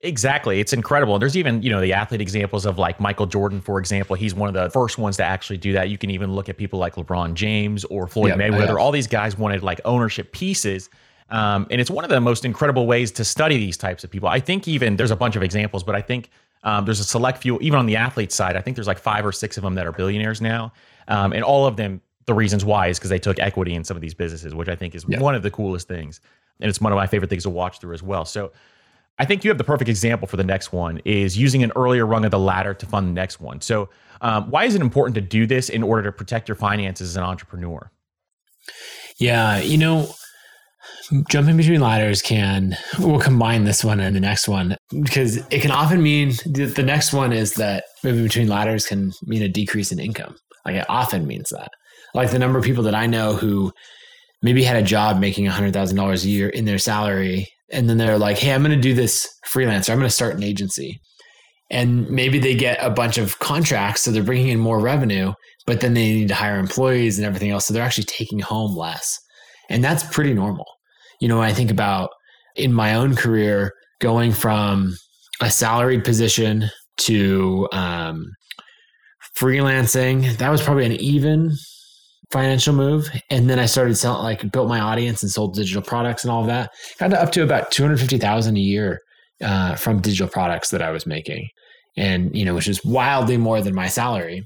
[0.04, 0.60] Exactly.
[0.60, 1.20] It's incredible.
[1.20, 4.16] There's even, you know, the athlete examples of like Michael Jordan, for example.
[4.16, 5.90] He's one of the first ones to actually do that.
[5.90, 8.80] You can even look at people like LeBron James or Floyd yep, Mayweather.
[8.80, 10.90] All these guys wanted like ownership pieces.
[11.30, 14.28] Um, and it's one of the most incredible ways to study these types of people.
[14.28, 16.30] I think even there's a bunch of examples, but I think
[16.64, 19.26] um, there's a select few, even on the athlete side, I think there's like five
[19.26, 20.74] or six of them that are billionaires now.
[21.08, 23.98] Um, and all of them, the reasons why is because they took equity in some
[23.98, 26.22] of these businesses, which I think is one of the coolest things
[26.62, 28.26] and it's one of my favorite things to watch through as well.
[28.26, 28.52] So
[29.20, 32.06] I think you have the perfect example for the next one is using an earlier
[32.06, 33.62] rung of the ladder to fund the next one.
[33.62, 33.90] So
[34.22, 37.18] um, why is it important to do this in order to protect your finances as
[37.18, 37.92] an entrepreneur?
[39.20, 40.12] Yeah, you know,
[41.30, 45.72] jumping between ladders can we'll combine this one and the next one because it can
[45.72, 50.00] often mean the next one is that moving between ladders can mean a decrease in
[50.00, 51.70] income like it often means that
[52.14, 53.72] like the number of people that i know who
[54.42, 57.48] maybe had a job making $100,000 a year in their salary.
[57.72, 59.92] And then they're like, hey, I'm going to do this freelancer.
[59.92, 61.00] I'm going to start an agency.
[61.70, 64.02] And maybe they get a bunch of contracts.
[64.02, 65.34] So they're bringing in more revenue,
[65.66, 67.66] but then they need to hire employees and everything else.
[67.66, 69.18] So they're actually taking home less.
[69.70, 70.66] And that's pretty normal.
[71.22, 72.10] You know, when I think about
[72.56, 74.96] in my own career, going from
[75.40, 78.26] a salaried position to um,
[79.38, 81.52] freelancing, that was probably an even
[82.32, 83.10] financial move.
[83.30, 86.42] And then I started selling, like built my audience and sold digital products and all
[86.42, 86.72] of that.
[87.00, 89.00] Got up to about 250,000 a year
[89.44, 91.48] uh, from digital products that I was making.
[91.98, 94.44] And, you know, which is wildly more than my salary.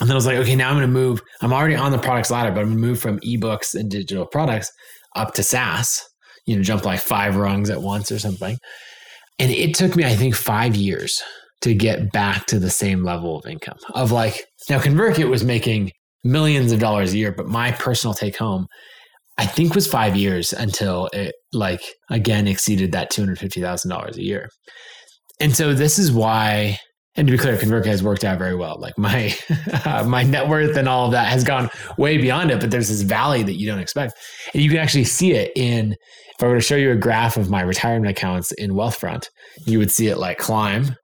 [0.00, 1.20] And then I was like, okay, now I'm going to move.
[1.42, 4.26] I'm already on the products ladder, but I'm going to move from ebooks and digital
[4.26, 4.70] products
[5.14, 6.02] up to SaaS,
[6.46, 8.56] you know, jump like five rungs at once or something.
[9.38, 11.22] And it took me, I think, five years
[11.62, 15.90] to get back to the same level of income of like, now ConvertKit was making
[16.24, 18.66] millions of dollars a year, but my personal take home,
[19.38, 23.90] I think was five years until it like again exceeded that two hundred fifty thousand
[23.90, 24.48] dollars a year.
[25.40, 26.78] And so this is why,
[27.16, 28.78] and to be clear, ConvertKit has worked out very well.
[28.78, 29.34] Like my
[29.84, 32.88] uh, my net worth and all of that has gone way beyond it, but there's
[32.88, 34.14] this valley that you don't expect,
[34.52, 35.96] and you can actually see it in.
[36.38, 39.26] If I were to show you a graph of my retirement accounts in Wealthfront,
[39.66, 40.96] you would see it like climb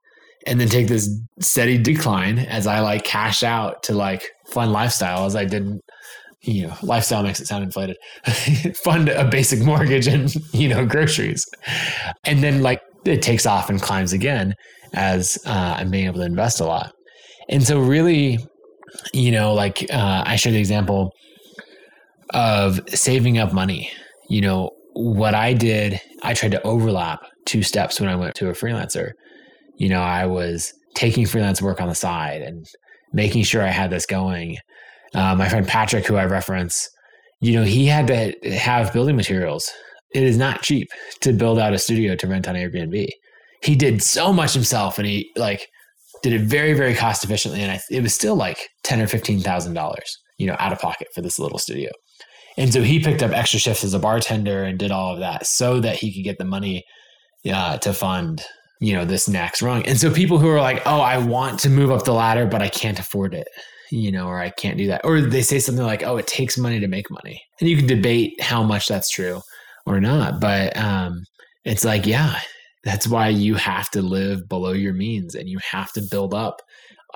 [0.47, 5.27] and then take this steady decline as I like cash out to like fund lifestyle
[5.27, 5.83] as I didn't
[6.47, 7.97] you know, lifestyle makes it sound inflated.
[8.85, 11.45] fund a basic mortgage and, you know, groceries.
[12.25, 14.55] And then like it takes off and climbs again
[14.95, 16.93] as uh, I'm being able to invest a lot.
[17.49, 18.39] And so, really,
[19.13, 21.13] you know, like uh, I showed the example
[22.31, 23.91] of saving up money.
[24.29, 28.49] You know, what I did, I tried to overlap two steps when I went to
[28.49, 29.13] a freelancer.
[29.77, 32.67] You know, I was taking freelance work on the side and
[33.13, 34.57] making sure I had this going.
[35.15, 36.89] Uh, my friend Patrick, who I reference,
[37.41, 39.71] you know, he had to have building materials.
[40.15, 40.89] It is not cheap
[41.21, 43.09] to build out a studio to rent on Airbnb.
[43.63, 45.69] He did so much himself, and he like
[46.23, 49.41] did it very, very cost efficiently, and I, it was still like ten or fifteen
[49.41, 51.91] thousand dollars, you know, out of pocket for this little studio.
[52.57, 55.47] And so he picked up extra shifts as a bartender and did all of that
[55.47, 56.85] so that he could get the money
[57.53, 58.43] uh, to fund
[58.81, 59.85] you know this next rung.
[59.87, 62.63] And so people who are like, "Oh, I want to move up the ladder, but
[62.63, 63.49] I can't afford it."
[63.91, 65.03] You know, or I can't do that.
[65.05, 67.87] Or they say something like, "Oh, it takes money to make money." And you can
[67.87, 69.41] debate how much that's true
[69.87, 71.25] or not, but um
[71.67, 72.39] it's like, yeah,
[72.85, 76.63] that's why you have to live below your means and you have to build up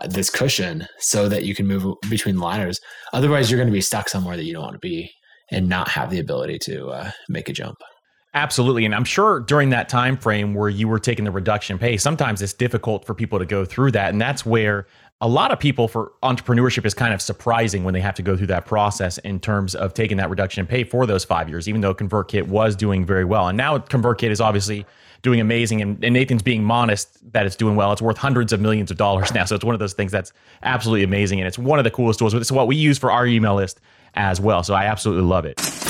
[0.03, 2.81] uh, this cushion so that you can move between ladders.
[3.13, 5.09] Otherwise, you're going to be stuck somewhere that you don't want to be
[5.53, 7.79] and not have the ability to uh, make a jump.
[8.33, 11.97] Absolutely, and I'm sure during that time frame where you were taking the reduction pay,
[11.97, 14.87] sometimes it's difficult for people to go through that, and that's where
[15.21, 18.37] a lot of people for entrepreneurship is kind of surprising when they have to go
[18.37, 21.69] through that process in terms of taking that reduction in pay for those five years,
[21.69, 23.49] even though ConvertKit was doing very well.
[23.49, 24.87] And now ConvertKit is obviously
[25.23, 25.83] doing amazing.
[25.83, 27.93] And, and, Nathan's being modest that it's doing well.
[27.93, 29.45] It's worth hundreds of millions of dollars now.
[29.45, 31.41] So it's one of those things that's absolutely amazing.
[31.41, 32.33] And it's one of the coolest tools.
[32.33, 33.81] It's what we use for our email list
[34.15, 34.63] as well.
[34.63, 35.90] So I absolutely love it.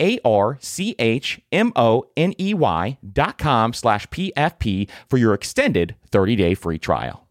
[0.00, 5.34] a R C H M O N E Y dot com slash PFP for your
[5.34, 7.26] extended 30 day free trial.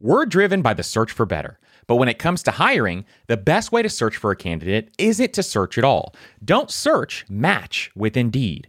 [0.00, 1.58] We're driven by the search for better.
[1.86, 5.32] But when it comes to hiring, the best way to search for a candidate isn't
[5.34, 6.14] to search at all.
[6.44, 8.68] Don't search, match with Indeed.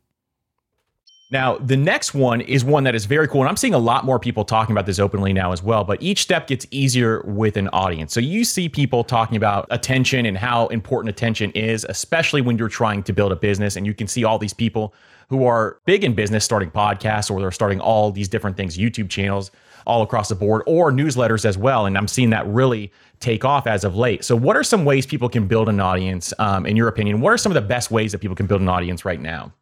[1.31, 3.39] Now, the next one is one that is very cool.
[3.39, 5.85] And I'm seeing a lot more people talking about this openly now as well.
[5.85, 8.13] But each step gets easier with an audience.
[8.13, 12.67] So you see people talking about attention and how important attention is, especially when you're
[12.67, 13.77] trying to build a business.
[13.77, 14.93] And you can see all these people
[15.29, 19.09] who are big in business starting podcasts or they're starting all these different things, YouTube
[19.09, 19.51] channels
[19.87, 21.85] all across the board, or newsletters as well.
[21.85, 24.25] And I'm seeing that really take off as of late.
[24.25, 27.21] So, what are some ways people can build an audience, um, in your opinion?
[27.21, 29.53] What are some of the best ways that people can build an audience right now?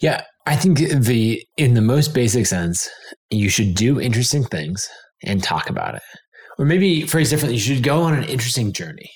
[0.00, 2.88] Yeah, I think the in the most basic sense,
[3.30, 4.88] you should do interesting things
[5.22, 6.02] and talk about it.
[6.58, 9.10] Or maybe phrase differently, you should go on an interesting journey.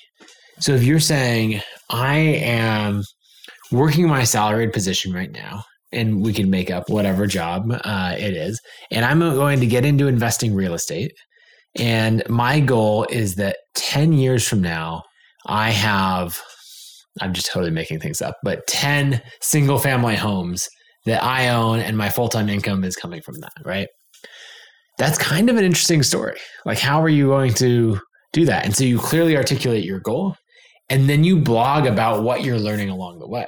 [0.59, 3.03] So if you're saying, I am
[3.71, 8.33] working my salaried position right now, and we can make up whatever job uh, it
[8.33, 8.59] is,
[8.91, 11.11] and I'm going to get into investing real estate.
[11.77, 15.03] And my goal is that 10 years from now,
[15.45, 16.37] I have,
[17.21, 20.69] I'm just totally making things up, but 10 single family homes
[21.05, 23.87] that I own and my full time income is coming from that, right?
[24.97, 26.37] That's kind of an interesting story.
[26.65, 27.99] Like, how are you going to
[28.33, 28.65] do that?
[28.65, 30.35] And so you clearly articulate your goal
[30.89, 33.47] and then you blog about what you're learning along the way.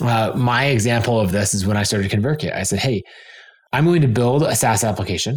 [0.00, 2.54] Uh, my example of this is when I started ConvertKit.
[2.54, 3.02] I said, hey,
[3.72, 5.36] I'm going to build a SaaS application.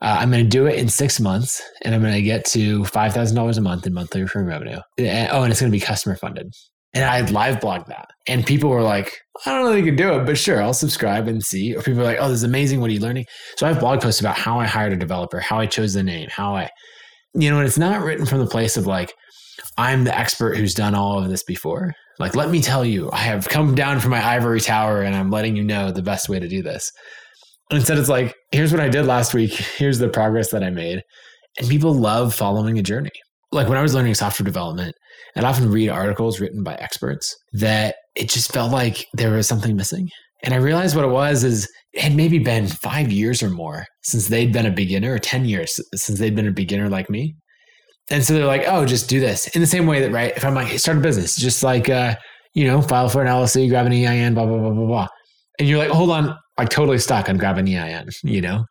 [0.00, 2.82] Uh, I'm going to do it in six months and I'm going to get to
[2.82, 4.78] $5,000 a month in monthly recurring revenue.
[4.98, 6.52] And, oh, and it's going to be customer funded.
[6.94, 8.08] And I live blogged that.
[8.26, 10.74] And people were like, I don't know if you can do it, but sure, I'll
[10.74, 11.74] subscribe and see.
[11.74, 12.80] Or people are like, oh, this is amazing.
[12.80, 13.26] What are you learning?
[13.56, 16.02] So I have blog posts about how I hired a developer, how I chose the
[16.02, 16.68] name, how I,
[17.34, 19.14] you know, and it's not written from the place of like,
[19.78, 21.94] I'm the expert who's done all of this before.
[22.18, 25.30] Like, let me tell you, I have come down from my ivory tower and I'm
[25.30, 26.92] letting you know the best way to do this.
[27.70, 29.52] And instead, it's like, here's what I did last week.
[29.76, 31.02] Here's the progress that I made.
[31.58, 33.10] And people love following a journey.
[33.50, 34.94] Like when I was learning software development,
[35.36, 39.76] I'd often read articles written by experts that it just felt like there was something
[39.76, 40.08] missing.
[40.44, 43.86] And I realized what it was is it had maybe been five years or more
[44.02, 47.34] since they'd been a beginner, or 10 years since they'd been a beginner like me.
[48.10, 49.46] And so they're like, oh, just do this.
[49.48, 52.16] In the same way that, right, if I'm like, start a business, just like, uh,
[52.54, 55.08] you know, file for an LLC, grab an EIN, blah, blah, blah, blah, blah.
[55.58, 58.64] And you're like, hold on, I'm totally stuck on grabbing EIN, you know?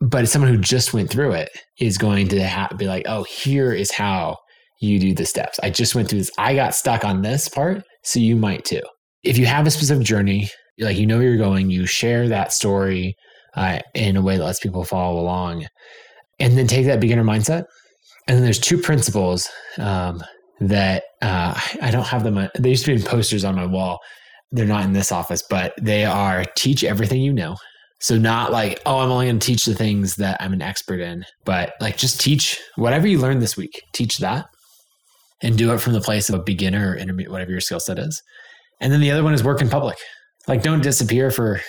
[0.00, 3.72] But someone who just went through it is going to ha- be like, oh, here
[3.72, 4.36] is how
[4.80, 5.60] you do the steps.
[5.62, 6.30] I just went through this.
[6.38, 8.82] I got stuck on this part, so you might too.
[9.22, 12.52] If you have a specific journey, like you know where you're going, you share that
[12.52, 13.14] story
[13.54, 15.66] uh, in a way that lets people follow along,
[16.38, 17.64] and then take that beginner mindset.
[18.26, 20.22] And then there's two principles um,
[20.60, 22.48] that uh, I don't have them.
[22.58, 23.98] They used to be in posters on my wall.
[24.52, 27.56] They're not in this office, but they are teach everything you know.
[28.00, 31.00] So not like, oh, I'm only going to teach the things that I'm an expert
[31.00, 33.82] in, but like just teach whatever you learned this week.
[33.92, 34.46] Teach that
[35.42, 37.98] and do it from the place of a beginner or intermediate, whatever your skill set
[37.98, 38.22] is.
[38.80, 39.98] And then the other one is work in public.
[40.48, 41.60] Like don't disappear for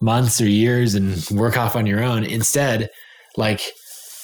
[0.00, 2.24] months or years and work off on your own.
[2.24, 2.88] Instead,
[3.36, 3.60] like,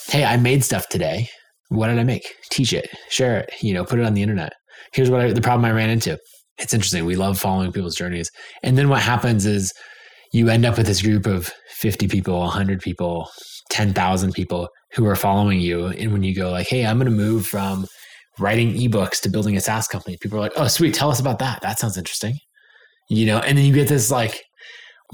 [0.09, 1.29] hey, I made stuff today.
[1.69, 2.35] What did I make?
[2.51, 4.53] Teach it, share it, you know, put it on the internet.
[4.93, 6.19] Here's what I, the problem I ran into.
[6.59, 7.07] It's interesting.
[7.07, 8.31] We love following people's journeys.
[8.63, 9.73] And then what happens is
[10.33, 13.29] you end up with this group of 50 people, 100 people,
[13.71, 15.87] 10,000 people who are following you.
[15.87, 17.87] And when you go like, hey, I'm going to move from
[18.39, 20.17] writing ebooks to building a SaaS company.
[20.17, 21.61] People are like, oh, sweet, tell us about that.
[21.63, 22.39] That sounds interesting.
[23.09, 24.45] You know, and then you get this like,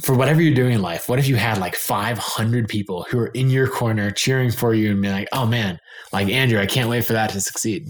[0.03, 3.29] for whatever you're doing in life, what if you had like 500 people who are
[3.29, 5.79] in your corner cheering for you and be like, oh man,
[6.13, 7.89] like Andrew, I can't wait for that to succeed.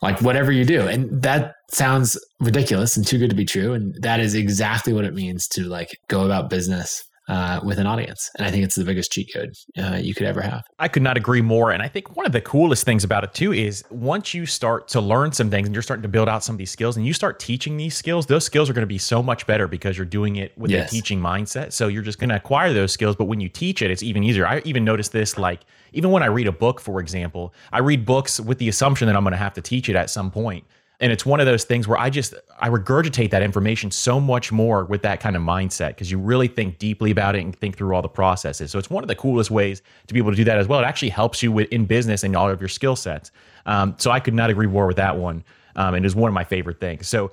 [0.00, 0.86] Like whatever you do.
[0.86, 3.74] And that sounds ridiculous and too good to be true.
[3.74, 7.86] And that is exactly what it means to like go about business uh, with an
[7.86, 8.30] audience.
[8.36, 10.64] And I think it's the biggest cheat code uh, you could ever have.
[10.78, 11.70] I could not agree more.
[11.70, 14.88] And I think one of the coolest things about it too is once you start
[14.88, 17.06] to learn some things and you're starting to build out some of these skills and
[17.06, 19.96] you start teaching these skills, those skills are going to be so much better because
[19.96, 20.90] you're doing it with yes.
[20.90, 21.72] a teaching mindset.
[21.72, 23.14] So you're just going to acquire those skills.
[23.14, 24.46] But when you teach it, it's even easier.
[24.46, 25.60] I even noticed this like,
[25.92, 29.16] even when I read a book, for example, I read books with the assumption that
[29.16, 30.64] I'm going to have to teach it at some point.
[31.00, 34.50] And it's one of those things where I just I regurgitate that information so much
[34.50, 37.76] more with that kind of mindset because you really think deeply about it and think
[37.76, 38.72] through all the processes.
[38.72, 40.80] So it's one of the coolest ways to be able to do that as well.
[40.80, 43.30] It actually helps you with, in business and all of your skill sets.
[43.66, 45.44] Um, so I could not agree more with that one.
[45.76, 47.06] Um, and it is one of my favorite things.
[47.06, 47.30] So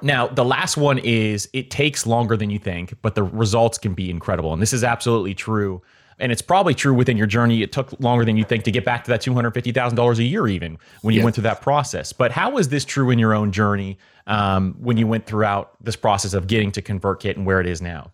[0.00, 3.94] now the last one is it takes longer than you think, but the results can
[3.94, 4.52] be incredible.
[4.52, 5.82] And this is absolutely true
[6.18, 7.62] and it's probably true within your journey.
[7.62, 9.96] It took longer than you think to get back to that two hundred fifty thousand
[9.96, 11.24] dollars a year, even when you yeah.
[11.24, 12.12] went through that process.
[12.12, 15.96] But how was this true in your own journey um, when you went throughout this
[15.96, 18.12] process of getting to ConvertKit and where it is now?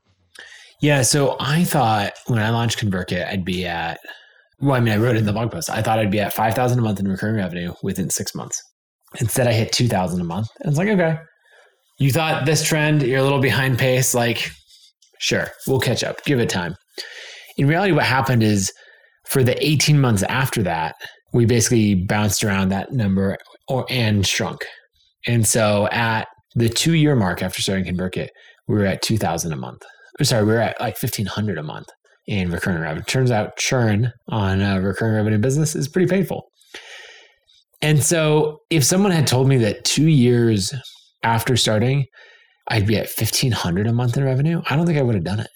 [0.81, 4.01] Yeah, so I thought when I launched ConvertKit, I'd be at
[4.61, 5.71] well, I mean, I wrote in the blog post.
[5.71, 8.63] I thought I'd be at five thousand a month in recurring revenue within six months.
[9.21, 11.19] Instead, I hit two thousand a month, and it's like, okay,
[11.99, 14.15] you thought this trend, you're a little behind pace.
[14.15, 14.51] Like,
[15.19, 16.25] sure, we'll catch up.
[16.25, 16.77] Give it time
[17.61, 18.73] in reality, what happened is
[19.27, 20.97] for the 18 months after that,
[21.35, 23.37] we basically bounced around that number
[23.69, 24.65] or and shrunk.
[25.27, 28.29] And so at the two year mark after starting ConvertKit,
[28.67, 29.83] we were at 2000 a month.
[30.19, 31.89] I'm sorry, we were at like 1500 a month
[32.27, 33.05] in recurring revenue.
[33.05, 36.49] Turns out churn on a recurring revenue business is pretty painful.
[37.83, 40.73] And so if someone had told me that two years
[41.23, 42.07] after starting,
[42.69, 45.41] I'd be at 1500 a month in revenue, I don't think I would have done
[45.41, 45.51] it.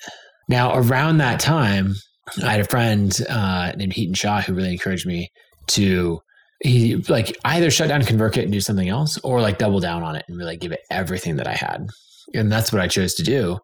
[0.48, 1.94] Now, around that time,
[2.42, 5.30] I had a friend uh, named Hiten Shah who really encouraged me
[5.68, 6.20] to
[6.60, 10.16] he like either shut down ConvertKit and do something else, or like double down on
[10.16, 11.88] it and really give it everything that I had.
[12.32, 13.58] And that's what I chose to do.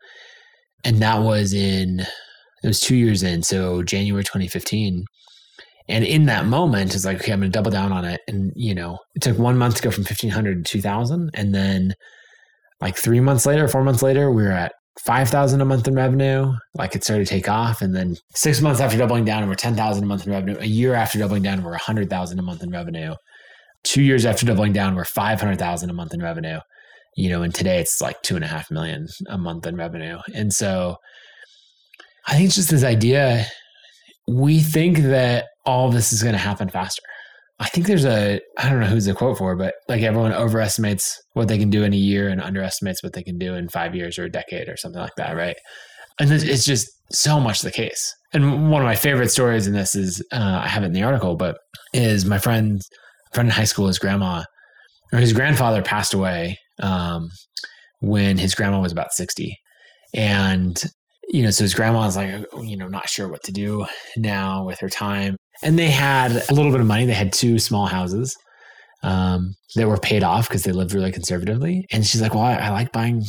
[0.85, 2.01] And that was in
[2.63, 5.05] it was two years in, so January 2015.
[5.89, 8.21] And in that moment, it's like, okay, I'm going to double down on it.
[8.29, 11.31] And, you know, it took one month to go from 1500 to 2000.
[11.35, 11.95] And then
[12.81, 14.73] like three months later, four months later, we were at
[15.05, 17.81] 5,000 a month in revenue, like it started to take off.
[17.81, 20.59] And then six months after doubling down, we're 10,000 a month in revenue.
[20.61, 23.15] A year after doubling down, we're 100,000 a month in revenue.
[23.83, 26.59] Two years after doubling down, we're 500,000 a month in revenue.
[27.17, 30.19] You know, and today it's like two and a half million a month in revenue.
[30.35, 30.97] And so
[32.27, 33.47] I think it's just this idea.
[34.29, 37.03] We think that all this is going to happen faster.
[37.61, 41.21] I think there's a I don't know who's the quote for, but like everyone overestimates
[41.35, 43.95] what they can do in a year and underestimates what they can do in five
[43.95, 45.57] years or a decade or something like that, right?
[46.19, 48.15] And it's just so much the case.
[48.33, 51.03] And one of my favorite stories in this is uh, I have it in the
[51.03, 51.59] article, but
[51.93, 52.81] is my friend
[53.35, 54.45] friend in high school, his grandma
[55.13, 57.29] or his grandfather passed away um,
[58.01, 59.59] when his grandma was about sixty,
[60.15, 60.83] and
[61.33, 64.65] you know, so his grandma was like, you know, not sure what to do now
[64.65, 65.37] with her time.
[65.63, 67.07] And they had a little bit of money.
[67.07, 68.37] They had two small houses
[69.05, 71.85] um, that were paid off because they lived really conservatively.
[71.93, 73.23] And she's like, well, I, I like buying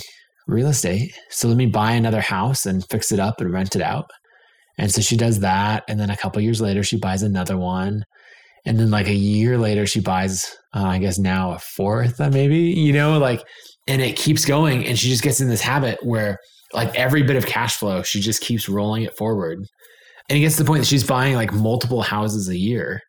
[0.48, 1.14] real estate.
[1.30, 4.10] So let me buy another house and fix it up and rent it out.
[4.80, 5.84] And so she does that.
[5.88, 8.04] And then a couple years later, she buys another one.
[8.66, 12.30] And then like a year later, she buys, uh, I guess now a fourth, uh,
[12.30, 13.44] maybe, you know, like,
[13.88, 14.86] and it keeps going.
[14.86, 16.38] And she just gets in this habit where
[16.74, 19.60] like every bit of cash flow, she just keeps rolling it forward.
[20.30, 23.02] And it gets to the point that she's buying like multiple houses a year.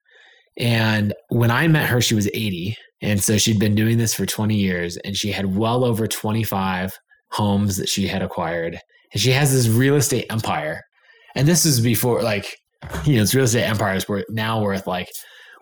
[0.58, 2.76] And when I met her, she was 80.
[3.00, 6.92] And so she'd been doing this for 20 years and she had well over 25
[7.30, 8.78] homes that she had acquired.
[9.12, 10.80] And she has this real estate empire.
[11.34, 12.56] And this is before like,
[13.04, 15.08] you know, this real estate empire is worth now worth like,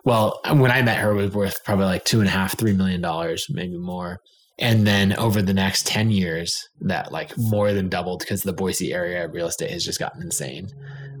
[0.03, 2.73] well, when I met her, it was worth probably like two and a half, three
[2.73, 4.19] million dollars, maybe more
[4.61, 8.93] and then over the next 10 years that like more than doubled because the boise
[8.93, 10.69] area real estate has just gotten insane.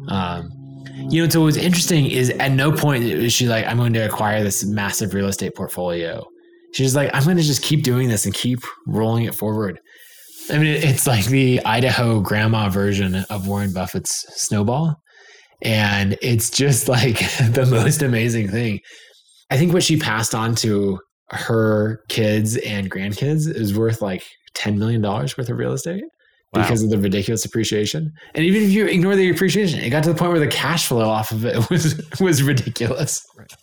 [0.07, 0.51] Um,
[1.09, 3.99] you know so what's interesting is at no point is she like i'm going to
[3.99, 6.23] acquire this massive real estate portfolio.
[6.73, 9.79] She's like i'm going to just keep doing this and keep rolling it forward.
[10.49, 14.95] I mean it's like the idaho grandma version of warren buffett's snowball.
[15.63, 17.19] And it's just like
[17.51, 18.79] the most amazing thing.
[19.49, 20.99] I think what she passed on to
[21.31, 24.23] her kids and grandkids is worth like
[24.53, 26.03] $10 million worth of real estate
[26.53, 26.61] wow.
[26.61, 28.13] because of the ridiculous appreciation.
[28.35, 30.87] And even if you ignore the appreciation, it got to the point where the cash
[30.87, 33.25] flow off of it was was ridiculous.
[33.37, 33.53] Right.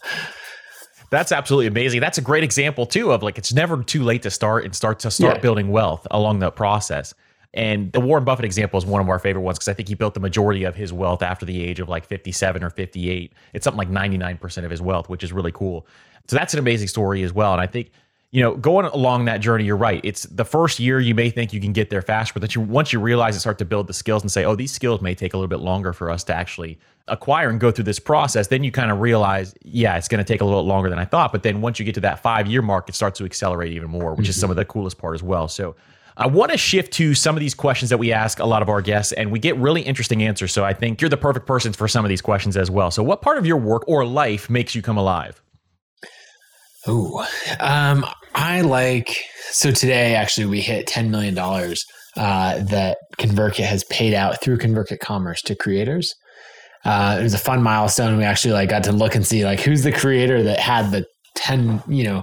[1.11, 2.01] That's absolutely amazing.
[2.01, 4.99] That's a great example too of like it's never too late to start and start
[5.01, 5.41] to start yeah.
[5.41, 7.15] building wealth along the process.
[7.55, 9.95] And the Warren Buffett example is one of our favorite ones because I think he
[9.95, 13.33] built the majority of his wealth after the age of like 57 or 58.
[13.55, 15.87] It's something like 99% of his wealth, which is really cool.
[16.29, 17.53] So that's an amazing story as well.
[17.53, 17.91] And I think
[18.31, 20.03] you know, going along that journey, you're right.
[20.05, 22.61] It's the first year you may think you can get there faster, but that you
[22.61, 25.15] once you realize and start to build the skills and say, oh, these skills may
[25.15, 28.49] take a little bit longer for us to actually acquire and go through this process,
[28.49, 31.07] then you kind of realize, yeah, it's going to take a little longer than I
[31.07, 31.33] thought.
[31.33, 33.89] But then once you get to that five year mark, it starts to accelerate even
[33.89, 34.31] more, which mm-hmm.
[34.31, 35.49] is some of the coolest part as well.
[35.49, 35.75] So
[36.19, 38.69] I want to shift to some of these questions that we ask a lot of
[38.69, 40.53] our guests, and we get really interesting answers.
[40.53, 42.91] So I think you're the perfect person for some of these questions as well.
[42.91, 45.41] So, what part of your work or life makes you come alive?
[46.91, 47.27] Oh,
[47.61, 49.15] um, I like
[49.51, 51.85] so today actually we hit ten million dollars
[52.17, 56.15] uh, that ConvertKit has paid out through ConvertKit Commerce to creators.
[56.87, 58.17] Uh, it was a fun milestone.
[58.17, 61.05] We actually like got to look and see like who's the creator that had the
[61.35, 62.23] ten, you know,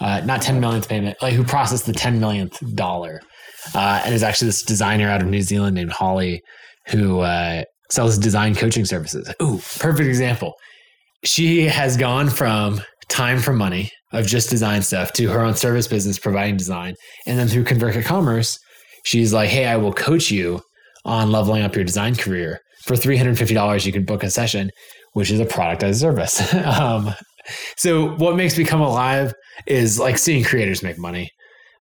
[0.00, 3.20] uh, not ten millionth payment, like who processed the ten millionth dollar.
[3.74, 6.40] Uh, and there's actually this designer out of New Zealand named Holly
[6.86, 9.32] who uh, sells design coaching services.
[9.42, 10.52] Ooh, perfect example.
[11.24, 15.88] She has gone from time for money of just design stuff to her own service
[15.88, 16.94] business providing design.
[17.26, 18.58] And then through ConvertKit Commerce,
[19.04, 20.60] she's like, hey, I will coach you
[21.04, 22.60] on leveling up your design career.
[22.84, 24.70] For $350, you can book a session,
[25.14, 26.54] which is a product as a service.
[26.64, 27.14] um,
[27.76, 29.34] so, what makes me come alive
[29.66, 31.30] is like seeing creators make money.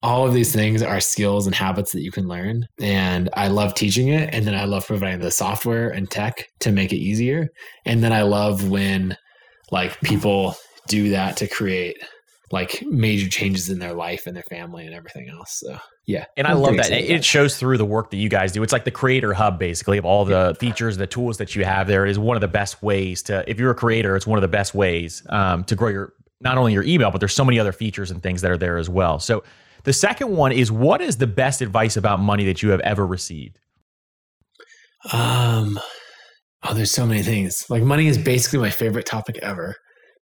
[0.03, 2.67] All of these things are skills and habits that you can learn.
[2.81, 4.33] And I love teaching it.
[4.33, 7.49] And then I love providing the software and tech to make it easier.
[7.85, 9.17] And then I love when
[9.73, 10.55] like people
[10.89, 11.97] do that to create
[12.51, 15.61] like major changes in their life and their family and everything else.
[15.61, 16.25] So yeah.
[16.37, 16.91] And I love that.
[16.91, 18.63] It shows through the work that you guys do.
[18.63, 20.53] It's like the creator hub basically of all the yeah.
[20.55, 22.07] features, the tools that you have there.
[22.07, 24.43] It is one of the best ways to, if you're a creator, it's one of
[24.43, 27.59] the best ways um, to grow your, not only your email, but there's so many
[27.59, 29.19] other features and things that are there as well.
[29.19, 29.45] So
[29.85, 33.07] the second one is what is the best advice about money that you have ever
[33.07, 33.59] received?
[35.13, 35.79] Um,
[36.63, 37.69] oh, there's so many things.
[37.69, 39.77] Like money is basically my favorite topic ever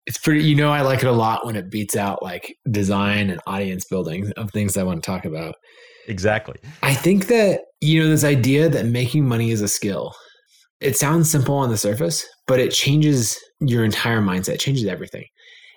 [0.06, 3.28] it's pretty you know i like it a lot when it beats out like design
[3.28, 5.54] and audience building of things i want to talk about.
[6.08, 6.54] Exactly.
[6.84, 10.14] I think that you know this idea that making money is a skill
[10.80, 15.24] it sounds simple on the surface but it changes your entire mindset it changes everything.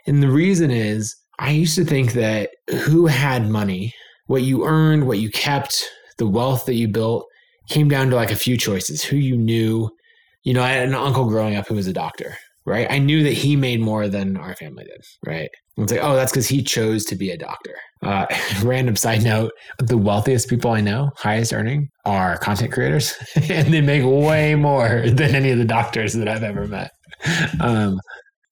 [0.06, 2.52] And the reason is i used to think that
[2.84, 3.94] who had money
[4.28, 5.84] what you earned what you kept
[6.20, 7.26] the wealth that you built
[7.70, 9.90] came down to like a few choices who you knew.
[10.44, 12.38] You know i had an uncle growing up who was a doctor
[12.70, 12.88] right?
[12.90, 15.50] I knew that he made more than our family did, right?
[15.78, 17.76] It's like, oh, that's because he chose to be a doctor.
[18.04, 18.26] Uh,
[18.64, 23.16] random side note: the wealthiest people I know, highest earning, are content creators,
[23.50, 26.92] and they make way more than any of the doctors that I've ever met.
[27.60, 28.00] Um,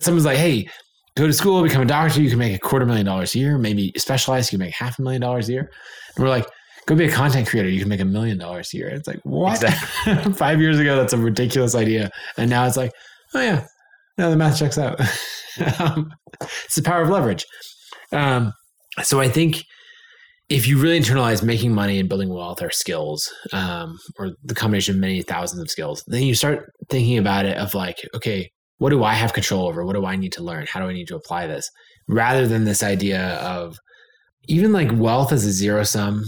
[0.01, 0.67] someone's like, hey.
[1.15, 2.21] Go to school, become a doctor.
[2.21, 3.57] You can make a quarter million dollars a year.
[3.57, 5.71] Maybe specialize, you can make half a million dollars a year.
[6.15, 6.45] And we're like,
[6.87, 7.69] go be a content creator.
[7.69, 8.87] You can make a million dollars a year.
[8.89, 9.61] It's like, what?
[9.63, 10.33] Exactly.
[10.33, 12.09] Five years ago, that's a ridiculous idea.
[12.37, 12.91] And now it's like,
[13.33, 13.65] oh, yeah,
[14.17, 14.99] no, the math checks out.
[15.79, 16.13] um,
[16.65, 17.45] it's the power of leverage.
[18.11, 18.53] Um,
[19.03, 19.63] so I think
[20.49, 24.95] if you really internalize making money and building wealth are skills, um, or the combination
[24.95, 28.91] of many thousands of skills, then you start thinking about it of like, okay, what
[28.91, 29.85] do I have control over?
[29.85, 30.65] What do I need to learn?
[30.69, 31.69] How do I need to apply this?
[32.07, 33.77] Rather than this idea of
[34.47, 36.23] even like wealth as a zero sum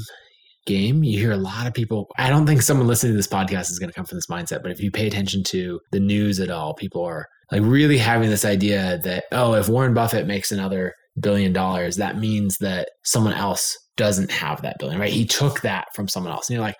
[0.65, 2.07] game, you hear a lot of people.
[2.17, 4.61] I don't think someone listening to this podcast is going to come from this mindset,
[4.61, 8.29] but if you pay attention to the news at all, people are like really having
[8.29, 13.33] this idea that, oh, if Warren Buffett makes another billion dollars, that means that someone
[13.33, 15.11] else doesn't have that billion, right?
[15.11, 16.49] He took that from someone else.
[16.49, 16.77] And you're like,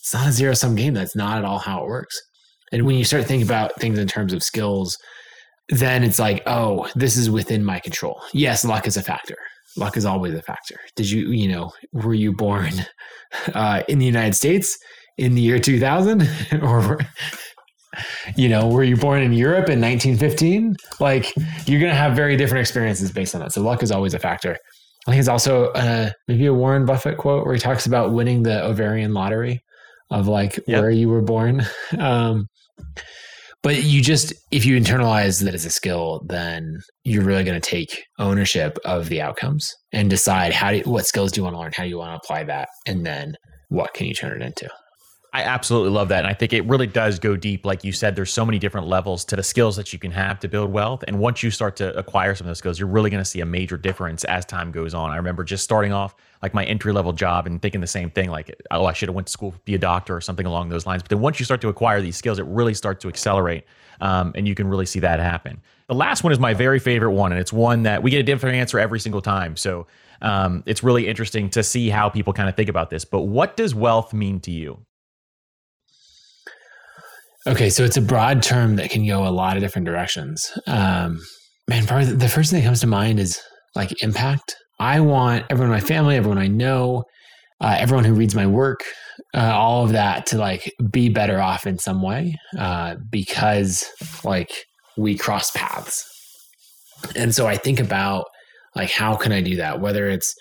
[0.00, 0.94] it's not a zero sum game.
[0.94, 2.20] That's not at all how it works.
[2.72, 4.96] And when you start thinking about things in terms of skills,
[5.68, 8.20] then it's like, oh, this is within my control.
[8.32, 9.36] Yes, luck is a factor.
[9.76, 10.76] Luck is always a factor.
[10.94, 12.72] Did you, you know, were you born
[13.54, 14.78] uh, in the United States
[15.18, 16.28] in the year 2000
[16.62, 16.98] or
[18.36, 20.76] you know, were you born in Europe in 1915?
[21.00, 21.32] Like,
[21.66, 23.52] you're going to have very different experiences based on that.
[23.52, 24.56] So, luck is always a factor.
[25.06, 28.42] I think it's also uh, maybe a Warren Buffett quote where he talks about winning
[28.42, 29.62] the ovarian lottery
[30.10, 30.80] of like yep.
[30.80, 31.64] where you were born.
[31.98, 32.48] Um,
[33.62, 37.70] but you just, if you internalize that as a skill, then you're really going to
[37.70, 41.54] take ownership of the outcomes and decide how do you, what skills do you want
[41.54, 41.72] to learn?
[41.74, 42.68] How do you want to apply that?
[42.86, 43.34] And then
[43.68, 44.68] what can you turn it into?
[45.36, 46.20] I absolutely love that.
[46.20, 47.66] And I think it really does go deep.
[47.66, 50.40] Like you said, there's so many different levels to the skills that you can have
[50.40, 51.04] to build wealth.
[51.06, 53.42] And once you start to acquire some of those skills, you're really going to see
[53.42, 55.10] a major difference as time goes on.
[55.10, 58.30] I remember just starting off like my entry level job and thinking the same thing,
[58.30, 60.70] like, oh, I should have went to school to be a doctor or something along
[60.70, 61.02] those lines.
[61.02, 63.64] But then once you start to acquire these skills, it really starts to accelerate.
[64.00, 65.60] Um, and you can really see that happen.
[65.88, 67.32] The last one is my very favorite one.
[67.32, 69.54] And it's one that we get a different answer every single time.
[69.58, 69.86] So
[70.22, 73.04] um, it's really interesting to see how people kind of think about this.
[73.04, 74.78] But what does wealth mean to you?
[77.46, 80.50] Okay, so it's a broad term that can go a lot of different directions.
[80.66, 81.20] Um,
[81.68, 83.40] man, probably the first thing that comes to mind is
[83.76, 84.56] like impact.
[84.80, 87.04] I want everyone in my family, everyone I know,
[87.60, 88.80] uh, everyone who reads my work,
[89.32, 93.84] uh, all of that to like be better off in some way uh, because
[94.24, 94.50] like
[94.96, 96.04] we cross paths.
[97.14, 98.24] And so I think about
[98.74, 99.80] like how can I do that?
[99.80, 100.34] Whether it's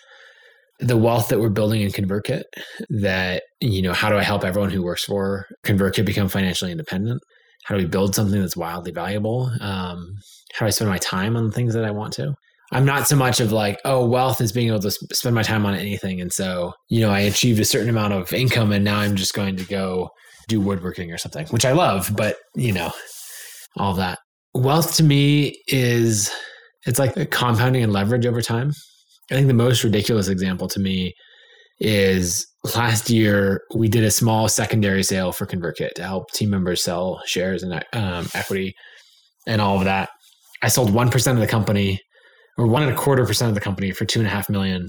[0.79, 2.43] the wealth that we're building in ConvertKit,
[2.89, 7.21] that you know, how do I help everyone who works for ConvertKit become financially independent?
[7.63, 9.51] How do we build something that's wildly valuable?
[9.59, 10.15] Um,
[10.53, 12.35] how do I spend my time on the things that I want to?
[12.71, 15.65] I'm not so much of like, oh, wealth is being able to spend my time
[15.65, 16.19] on anything.
[16.21, 19.33] And so, you know, I achieved a certain amount of income and now I'm just
[19.33, 20.09] going to go
[20.47, 22.91] do woodworking or something, which I love, but, you know,
[23.77, 24.19] all that.
[24.53, 26.31] Wealth to me is,
[26.85, 28.73] it's like compounding and leverage over time.
[29.31, 31.13] I think the most ridiculous example to me
[31.79, 36.83] is last year we did a small secondary sale for ConvertKit to help team members
[36.83, 38.73] sell shares and um, equity
[39.47, 40.09] and all of that.
[40.61, 41.99] I sold 1% of the company
[42.57, 44.87] or one and a quarter percent of the company for two and a half million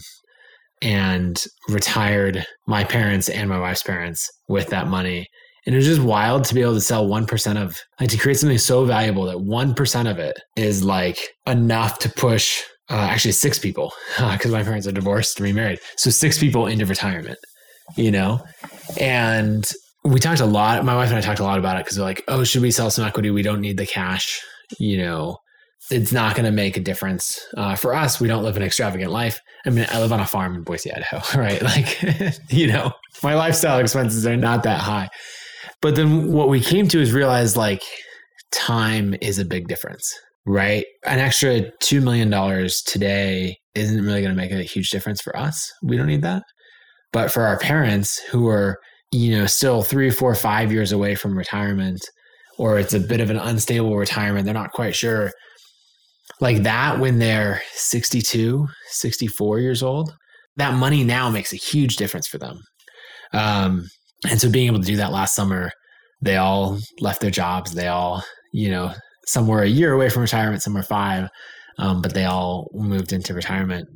[0.82, 5.26] and retired my parents and my wife's parents with that money.
[5.64, 8.38] And it was just wild to be able to sell 1% of, like to create
[8.38, 13.58] something so valuable that 1% of it is like enough to push uh, actually six
[13.58, 13.92] people
[14.32, 15.80] because my parents are divorced and remarried.
[15.96, 17.38] So six people into retirement,
[17.96, 18.44] you know?
[19.00, 19.68] And
[20.04, 22.04] we talked a lot, my wife and I talked a lot about it because we're
[22.04, 23.30] like, oh, should we sell some equity?
[23.30, 24.40] We don't need the cash,
[24.78, 25.38] you know?
[25.90, 28.20] it's not going to make a difference uh, for us.
[28.20, 29.40] We don't live an extravagant life.
[29.64, 31.62] I mean, I live on a farm in Boise, Idaho, right?
[31.62, 32.02] Like,
[32.50, 35.08] you know, my lifestyle expenses are not that high.
[35.80, 37.82] But then what we came to is realize like
[38.50, 40.12] time is a big difference,
[40.46, 40.86] right?
[41.04, 42.30] An extra $2 million
[42.86, 45.70] today isn't really going to make a huge difference for us.
[45.82, 46.42] We don't need that.
[47.12, 48.78] But for our parents who are,
[49.12, 52.00] you know, still three, four, five years away from retirement,
[52.58, 55.32] or it's a bit of an unstable retirement, they're not quite sure
[56.40, 60.14] like that when they're 62, 64 years old,
[60.56, 62.58] that money now makes a huge difference for them.
[63.32, 63.88] Um,
[64.28, 65.70] and so being able to do that last summer,
[66.22, 67.72] they all left their jobs.
[67.74, 68.22] They all,
[68.52, 68.92] you know,
[69.26, 71.28] some were a year away from retirement, some were five,
[71.78, 73.88] um, but they all moved into retirement.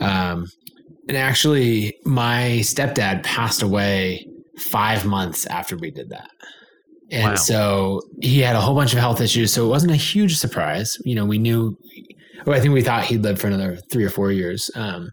[0.00, 0.46] Um,
[1.08, 4.26] and actually, my stepdad passed away
[4.58, 6.30] five months after we did that.
[7.10, 7.34] And wow.
[7.36, 9.52] so he had a whole bunch of health issues.
[9.52, 10.98] So it wasn't a huge surprise.
[11.04, 11.76] You know, we knew,
[12.44, 14.70] well, I think we thought he'd live for another three or four years.
[14.74, 15.10] Um,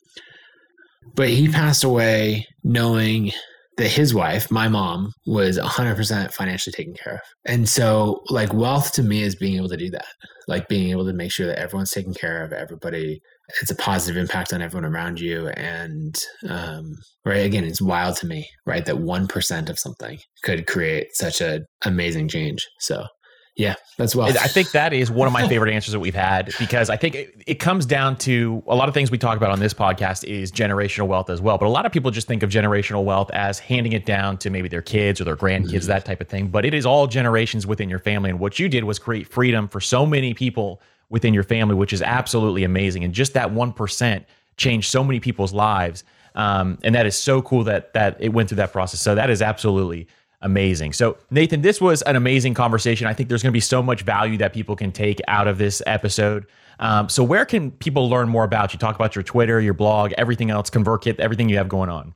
[1.15, 3.31] but he passed away knowing
[3.77, 7.21] that his wife, my mom, was 100% financially taken care of.
[7.45, 10.05] And so, like, wealth to me is being able to do that,
[10.47, 13.19] like being able to make sure that everyone's taken care of, everybody
[13.61, 16.93] it's a positive impact on everyone around you and um,
[17.25, 21.65] right again it's wild to me right that 1% of something could create such an
[21.85, 23.05] amazing change so
[23.55, 26.51] yeah that's well i think that is one of my favorite answers that we've had
[26.57, 29.51] because i think it, it, comes down to a lot of things we talk about
[29.51, 32.41] on this podcast is generational wealth as well but a lot of people just think
[32.41, 35.87] of generational wealth as handing it down to maybe their kids or their grandkids mm-hmm.
[35.87, 38.67] that type of thing but it is all generations within your family and what you
[38.67, 40.81] did was create freedom for so many people
[41.13, 43.03] within your family, which is absolutely amazing.
[43.03, 44.25] And just that 1%
[44.57, 46.03] changed so many people's lives.
[46.33, 48.99] Um, and that is so cool that that it went through that process.
[48.99, 50.07] So that is absolutely
[50.43, 50.93] amazing.
[50.93, 53.07] So Nathan, this was an amazing conversation.
[53.07, 55.57] I think there's going to be so much value that people can take out of
[55.57, 56.45] this episode.
[56.79, 58.79] Um, so where can people learn more about you?
[58.79, 62.13] Talk about your Twitter, your blog, everything else, ConvertKit, everything you have going on.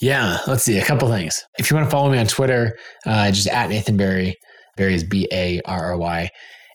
[0.00, 1.44] Yeah, let's see a couple things.
[1.58, 4.36] If you want to follow me on Twitter, uh, just at Nathan Barry.
[4.76, 6.30] Barry is B A R R Y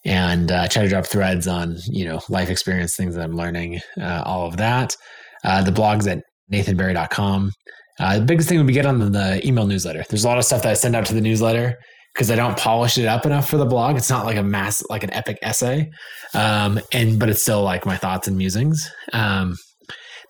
[0.08, 3.80] and uh, try to drop threads on you know life experience things that i'm learning
[4.00, 4.96] uh, all of that
[5.44, 7.52] uh, the blog's at nathanbarry.com
[8.00, 10.04] uh, the biggest thing would be get on the, the, email newsletter.
[10.10, 11.76] There's a lot of stuff that i send out to the newsletter
[12.14, 13.98] because i don't polish it up enough for the blog.
[13.98, 15.90] It's not like a mass like an epic essay.
[16.34, 18.90] Um, and but it's still like my thoughts and musings.
[19.14, 19.56] Um,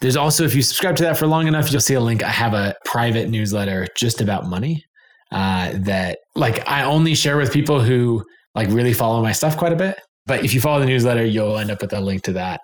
[0.01, 2.23] there's also if you subscribe to that for long enough you'll see a link.
[2.23, 4.83] I have a private newsletter just about money
[5.31, 8.23] uh, that like i only share with people who
[8.55, 9.99] like really follow my stuff quite a bit.
[10.25, 12.59] But if you follow the newsletter, you'll end up with a link to that.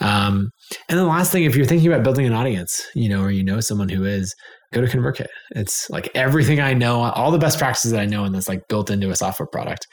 [0.00, 0.50] Um,
[0.88, 3.44] and the last thing, if you're thinking about building an audience, you know, or you
[3.44, 4.34] know someone who is,
[4.72, 5.26] go to ConvertKit.
[5.56, 8.68] It's like everything I know, all the best practices that I know, and that's like
[8.68, 9.86] built into a software product.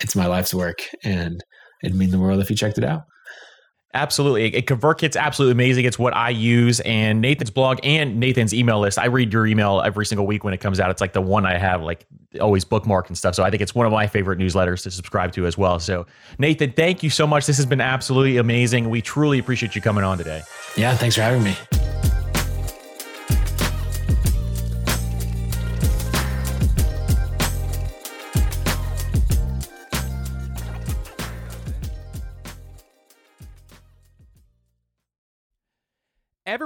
[0.00, 1.42] It's my life's work, and
[1.82, 3.02] it'd mean the world if you checked it out.
[3.94, 4.54] Absolutely.
[4.54, 5.86] It ConvertKit's absolutely amazing.
[5.86, 8.98] It's what I use and Nathan's blog and Nathan's email list.
[8.98, 10.90] I read your email every single week when it comes out.
[10.90, 12.04] It's like the one I have like
[12.38, 13.34] always bookmarked and stuff.
[13.34, 15.78] So I think it's one of my favorite newsletters to subscribe to as well.
[15.78, 16.06] So
[16.38, 17.46] Nathan, thank you so much.
[17.46, 18.90] This has been absolutely amazing.
[18.90, 20.42] We truly appreciate you coming on today.
[20.76, 21.56] Yeah, thanks for having me.